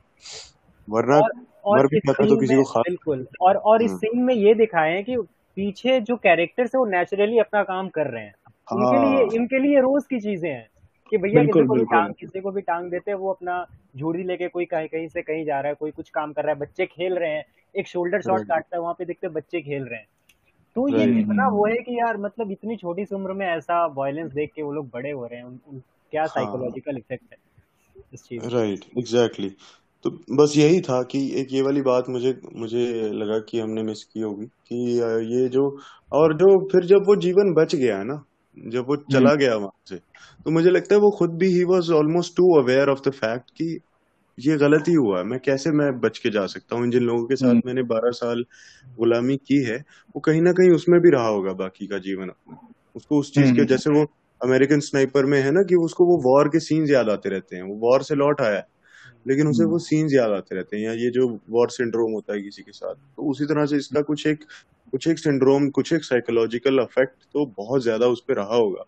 [0.88, 1.30] वरना और,
[1.64, 4.34] और मर भी जाता तो किसी को खा बिल्कुल। और और इस सीन हम्म। में
[4.34, 5.16] ये दिखाए हैं कि
[5.56, 8.34] पीछे जो कैरेक्टर है वो नेचुरली अपना काम कर रहे हैं।
[8.72, 10.66] इनके हाँ। लिए इनके लिए रोज की चीज़ें हैं
[11.12, 13.64] कि भैया किसी को भी टांग किसी को भी टांग देते हैं वो अपना
[13.96, 16.52] झूड़ी लेके कोई कहीं कहीं से कहीं जा रहा है कोई कुछ काम कर रहा
[16.52, 17.44] है बच्चे खेल रहे हैं।
[17.74, 20.06] एक शोल्डर शॉट काटता है वहाँ पे देखते बच्चे खेल रहे हैं।
[20.76, 24.32] तो ये कितना वो है कि यार मतलब इतनी छोटी सी उम्र में ऐसा वायलेंस
[24.32, 27.38] देख के वो लोग बड़े हो रहे हैं उन, उन क्या साइकोलॉजिकल हाँ। इफ़ेक्ट है
[28.14, 29.48] इस चीज़ राइट एग्जैक्टली
[30.04, 34.04] तो बस यही था कि एक ये वाली बात मुझे मुझे लगा कि हमने मिस
[34.04, 34.76] की होगी कि
[35.34, 35.68] ये जो
[36.12, 38.22] और जो फिर जब वो जीवन बच गया ना
[38.56, 39.96] जब वो चला हम्म। गया वहाँ से
[40.44, 43.50] तो मुझे लगता है वो खुद भी he was almost too aware of the fact
[43.50, 43.78] कि
[44.38, 46.90] ये गलत ही हुआ है। मैं कैसे मैं बच के जा सकता हूँ?
[46.90, 48.44] जिन लोगों के साथ हम्म। मैंने बारह साल
[48.98, 49.76] गुलामी की है
[50.16, 52.58] वो कहीं ना कहीं उसमें भी रहा होगा बाकी का जीवन अपना।
[52.96, 54.04] उसको उस चीज़ के हम्म। जैसे वो
[54.40, 57.62] अमेरिकन स्नाइपर में है ना कि उसको वो वॉर के सीन्स याद आते रहते हैं।
[57.62, 58.62] वो वॉर से लौट आया
[59.26, 62.40] लेकिन उसे वो सीन्स याद आते रहते हैं या ये जो वॉर सिंड्रोम होता है
[62.42, 64.44] किसी के साथ। तो उसी तरह से इसका कुछ एक
[64.92, 68.84] कुछ एक सिंड्रोम कुछ एक साइकोलॉजिकल अफेक्ट तो बहुत ज़्यादा उस पर रहा होगा।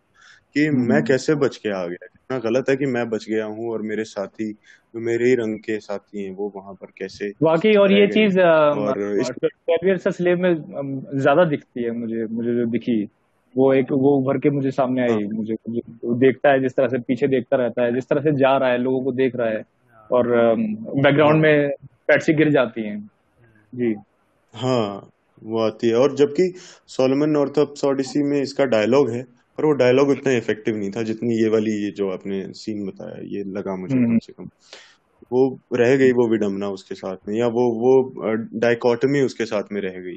[0.57, 2.07] कि मैं हम्म। कैसे बच के आ गया?
[2.07, 5.59] कितना गलत है कि मैं बच गया हूँ और मेरे साथी जो मेरे ही रंग
[5.59, 10.55] के साथी हैं वो वहाँ पर कैसे वाकई और ये चीज़ और स्लेव में
[11.15, 13.03] ज़्यादा दिखती है मुझे मुझे जो दिखी।
[13.57, 15.81] वो एक वो उभर के मुझे सामने आई हाँ। मुझे, मुझे
[16.19, 18.79] देखता है जिस तरह से पीछे देखता रहता है जिस तरह से जा रहा है
[18.79, 19.65] लोगों को देख रहा है
[20.11, 21.71] और बैकग्राउंड में
[22.09, 22.99] पैटसी गिर जाती हैं।
[23.75, 23.95] जी।
[24.55, 25.11] हाँ
[25.43, 26.53] वो आती है। और जबकि
[26.89, 29.25] सोलोमन नॉर्थअप ओडिसी में इसका डायलॉग है
[29.59, 33.21] पर वो डायलॉग उतना इफ़ेक्टिव नहीं था जितनी ये वाली ये जो आपने सीन बताया
[33.25, 34.49] ये लगा मुझे हम्म। कम से कम।
[35.33, 38.13] वो रह गई वो विडम्बना उसके साथ में या वो वो
[38.59, 40.17] डाइकोटमी उसके साथ में रह गई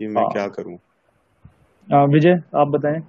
[0.00, 0.78] कि मैं हाँ। क्या करूँ।
[2.08, 3.02] विजय आप बताएँ।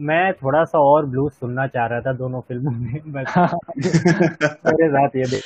[0.00, 3.38] मैं थोड़ा सा और ब्लूज सुनना चाह रहा था दोनों फ़िल्मों में बस।
[4.66, 5.40] मेरे साथ ये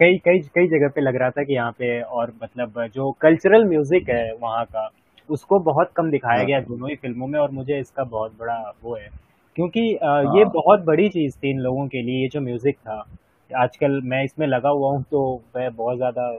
[0.00, 3.64] कई कई कई जगह पे लग रहा था कि यहाँ पे और मतलब जो कल्चरल
[3.64, 4.90] म्यूज़िक है वहाँ का
[5.32, 8.58] उसको बहुत कम दिखाया हाँ। गया दोनों ही फ़िल्मों में और मुझे इसका बहुत बड़ा
[8.82, 9.08] वो है
[9.56, 13.04] क्योंकि ये हाँ। बहुत बड़ी चीज़ थी इन लोगों के लिए ये जो म्यूज़िक था
[13.50, 16.32] आजकल मैं इसमें लगा हुआ हूँ तो मैं बहुत ज़्यादा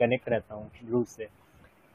[0.00, 1.28] कनेक्ट रहता हूँ रूस से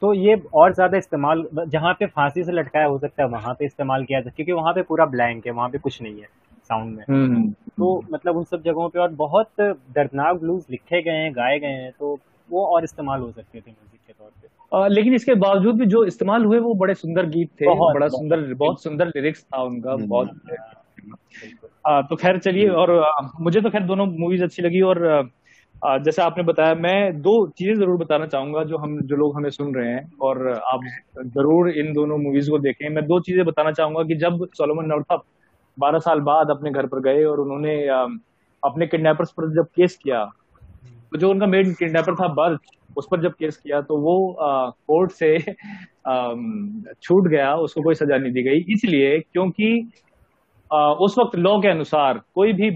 [0.02, 3.66] तो ये और ज़्यादा इस्तेमाल जहाँ पे फांसी से लटकाया हो सकता है वहाँ पे
[3.66, 6.28] इस्तेमाल किया था क्योंकि वहाँ पे पूरा ब्लैंक है वहाँ पे कुछ नहीं है
[6.70, 11.02] साउंड में हम्म, हम्म। तो मतलब उन सब जगहों पे और बहुत दर्दनाक ब्लूज लिखे
[11.02, 12.18] गए हैं गाए गए हैं तो
[12.50, 16.60] वो और इस्तेमाल हो सकते थे म्यूज़िक के लेकिन इसके बावजूद भी जो इस्तेमाल हुए
[16.60, 20.30] वो बड़े सुंदर गीत थे बहुत, बड़ा सुंदर बहुत सुंदर लिरिक्स था उनका हम्म, बहुत
[21.88, 25.06] आ, तो खैर चलिए और आ, मुझे तो खैर दोनों मूवीज़ अच्छी लगी और
[25.86, 29.50] आ, जैसे आपने बताया मैं दो चीज़ें ज़रूर बताना चाहूँगा जो हम जो लोग हमें
[29.50, 30.82] सुन रहे हैं और आप
[31.28, 35.24] ज़रूर इन दोनों मूवीज़ को देखें। मैं दो चीज़ें बताना चाहूँगा कि जब सोलोमन नौथप
[35.78, 37.76] बारह साल बाद अपने घर पर गए और उन्होंने
[38.64, 40.30] अपने किडनैपर्स पर जब केस किया
[41.12, 42.60] जो उनका मेन किडनैपर था बर्च
[42.98, 45.38] उस पर जब केस किया तो वो कोर्ट से
[47.04, 49.90] छूट गया उसको कोई सजा नहीं दी गई। इसलिए क्योंकि
[50.72, 52.70] आ, उस वक्त लॉ के अनुसार कोई भी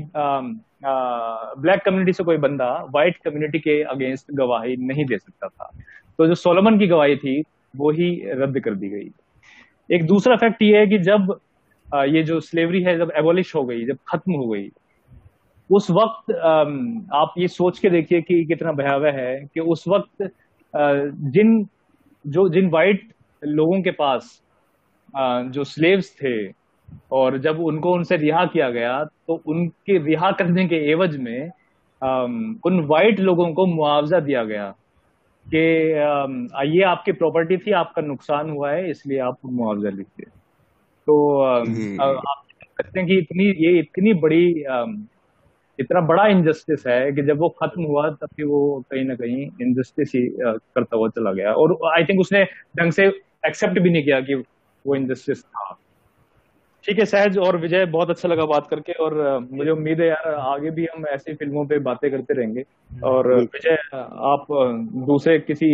[1.55, 5.69] ब्लैक कम्युनिटी से कोई बंदा व्हाइट कम्युनिटी के अगेंस्ट गवाही नहीं दे सकता था।
[6.17, 7.41] तो जो सोलमन की गवाही थी
[7.73, 8.09] वो ही
[8.41, 9.09] रद्द कर दी गई।
[9.89, 11.35] एक दूसरा फैक्ट ये है कि जब
[11.87, 14.67] आ, ये जो स्लेवरी है जब एबोलिश हो गई जब खत्म हो गई
[15.73, 16.31] उस वक्त
[17.15, 20.31] आप ये सोच के देखिए कि कितना भयावह है कि उस वक्त
[21.29, 21.63] जिन
[22.25, 23.07] जो जिन वाइट
[23.41, 24.39] लोगों के पास
[25.49, 26.35] जो स्लेव्स थे
[27.11, 31.49] और जब उनको उनसे रिहा किया गया तो उनके रिहा करने के एवज में
[32.65, 34.73] उन वाइट लोगों को मुआवजा दिया गया
[35.45, 35.59] कि
[36.69, 40.29] ये आपकी प्रॉपर्टी थी आपका नुकसान हुआ है इसलिए आप मुआवजा लीजिए
[41.07, 44.45] तो हम्म। आप कहते हैं कि इतनी ये इतनी बड़ी
[45.79, 49.49] इतना बड़ा इनजस्टिस है कि जब वो खत्म हुआ, तब भी वो कहीं ना कहीं
[49.61, 52.43] इनजस्टिस ही करता हुआ चला गया। और आई थिंक उसने
[52.77, 53.05] ढंग से
[53.45, 54.35] एक्सेप्ट भी नहीं किया कि
[54.85, 55.79] वो इनजस्टिस था।
[56.85, 59.13] ठीक है सहज और विजय बहुत अच्छा लगा बात करके और
[59.51, 62.63] मुझे उम्मीद है यार आगे भी हम ऐसी फ़िल्मों पे बातें करते रहेंगे।
[63.03, 64.45] और विजय आप
[65.07, 65.69] दूसरे किसी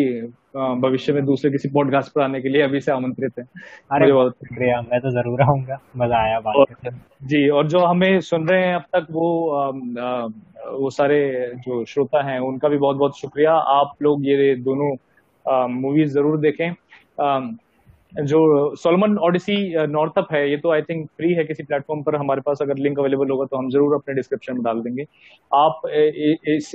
[0.56, 3.46] भविष्य में दूसरे किसी पॉडकास्ट पर आने के लिए अभी से आमंत्रित हैं।
[3.92, 6.96] अरे बहुत शुक्रिया मैं तो ज़रूर आऊँगा। मज़ा आया बात करके।
[7.28, 9.70] जी और जो हमें सुन रहे हैं अब तक वो आ,
[10.72, 11.20] वो सारे
[11.58, 14.96] जो श्रोता हैं उनका भी बहुत बहुत शुक्रिया। आप लोग ये दोनों
[15.72, 16.70] मूवीज़ ज़रूर देखें।
[18.14, 19.56] जो सोलमन ऑडिसी
[19.88, 23.00] नॉर्थअप है, ये तो आई थिंक फ्री है किसी प्लेटफॉर्म पर, हमारे पास अगर लिंक
[23.00, 25.04] अवेलेबल होगा तो हम ज़रूर अपने डिस्क्रिप्शन में डाल देंगे।
[25.52, 26.72] आप इस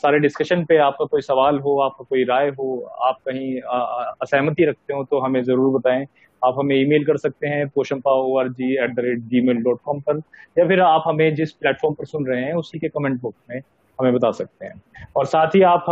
[0.00, 4.94] सारे डिस्कशन पे आपका कोई सवाल हो, आपका कोई राय हो, आप कहीं असहमति रखते
[4.94, 6.06] हो तो हमें ज़रूर बताएँ।
[6.42, 9.80] आप हमें ईमेल कर सकते हैं Poshampa O R G at the rate Gmail dot
[9.84, 10.16] com पर,
[10.56, 13.60] या फिर आप हमें जिस प्लेटफॉर्म पर सुन रहे हैं, उसी के कमेंट बॉक्स में
[13.98, 14.82] हमें बता सकते हैं।
[15.16, 15.84] और साथ ही आप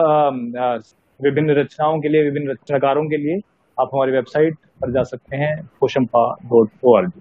[1.20, 3.41] विभिन्न रचनाओं के लिए, विभिन्न रचनाकारों के लिए
[3.81, 7.20] आप हमारी वेबसाइट पर जा सकते हैं कोशंपा डॉट ओ आर जी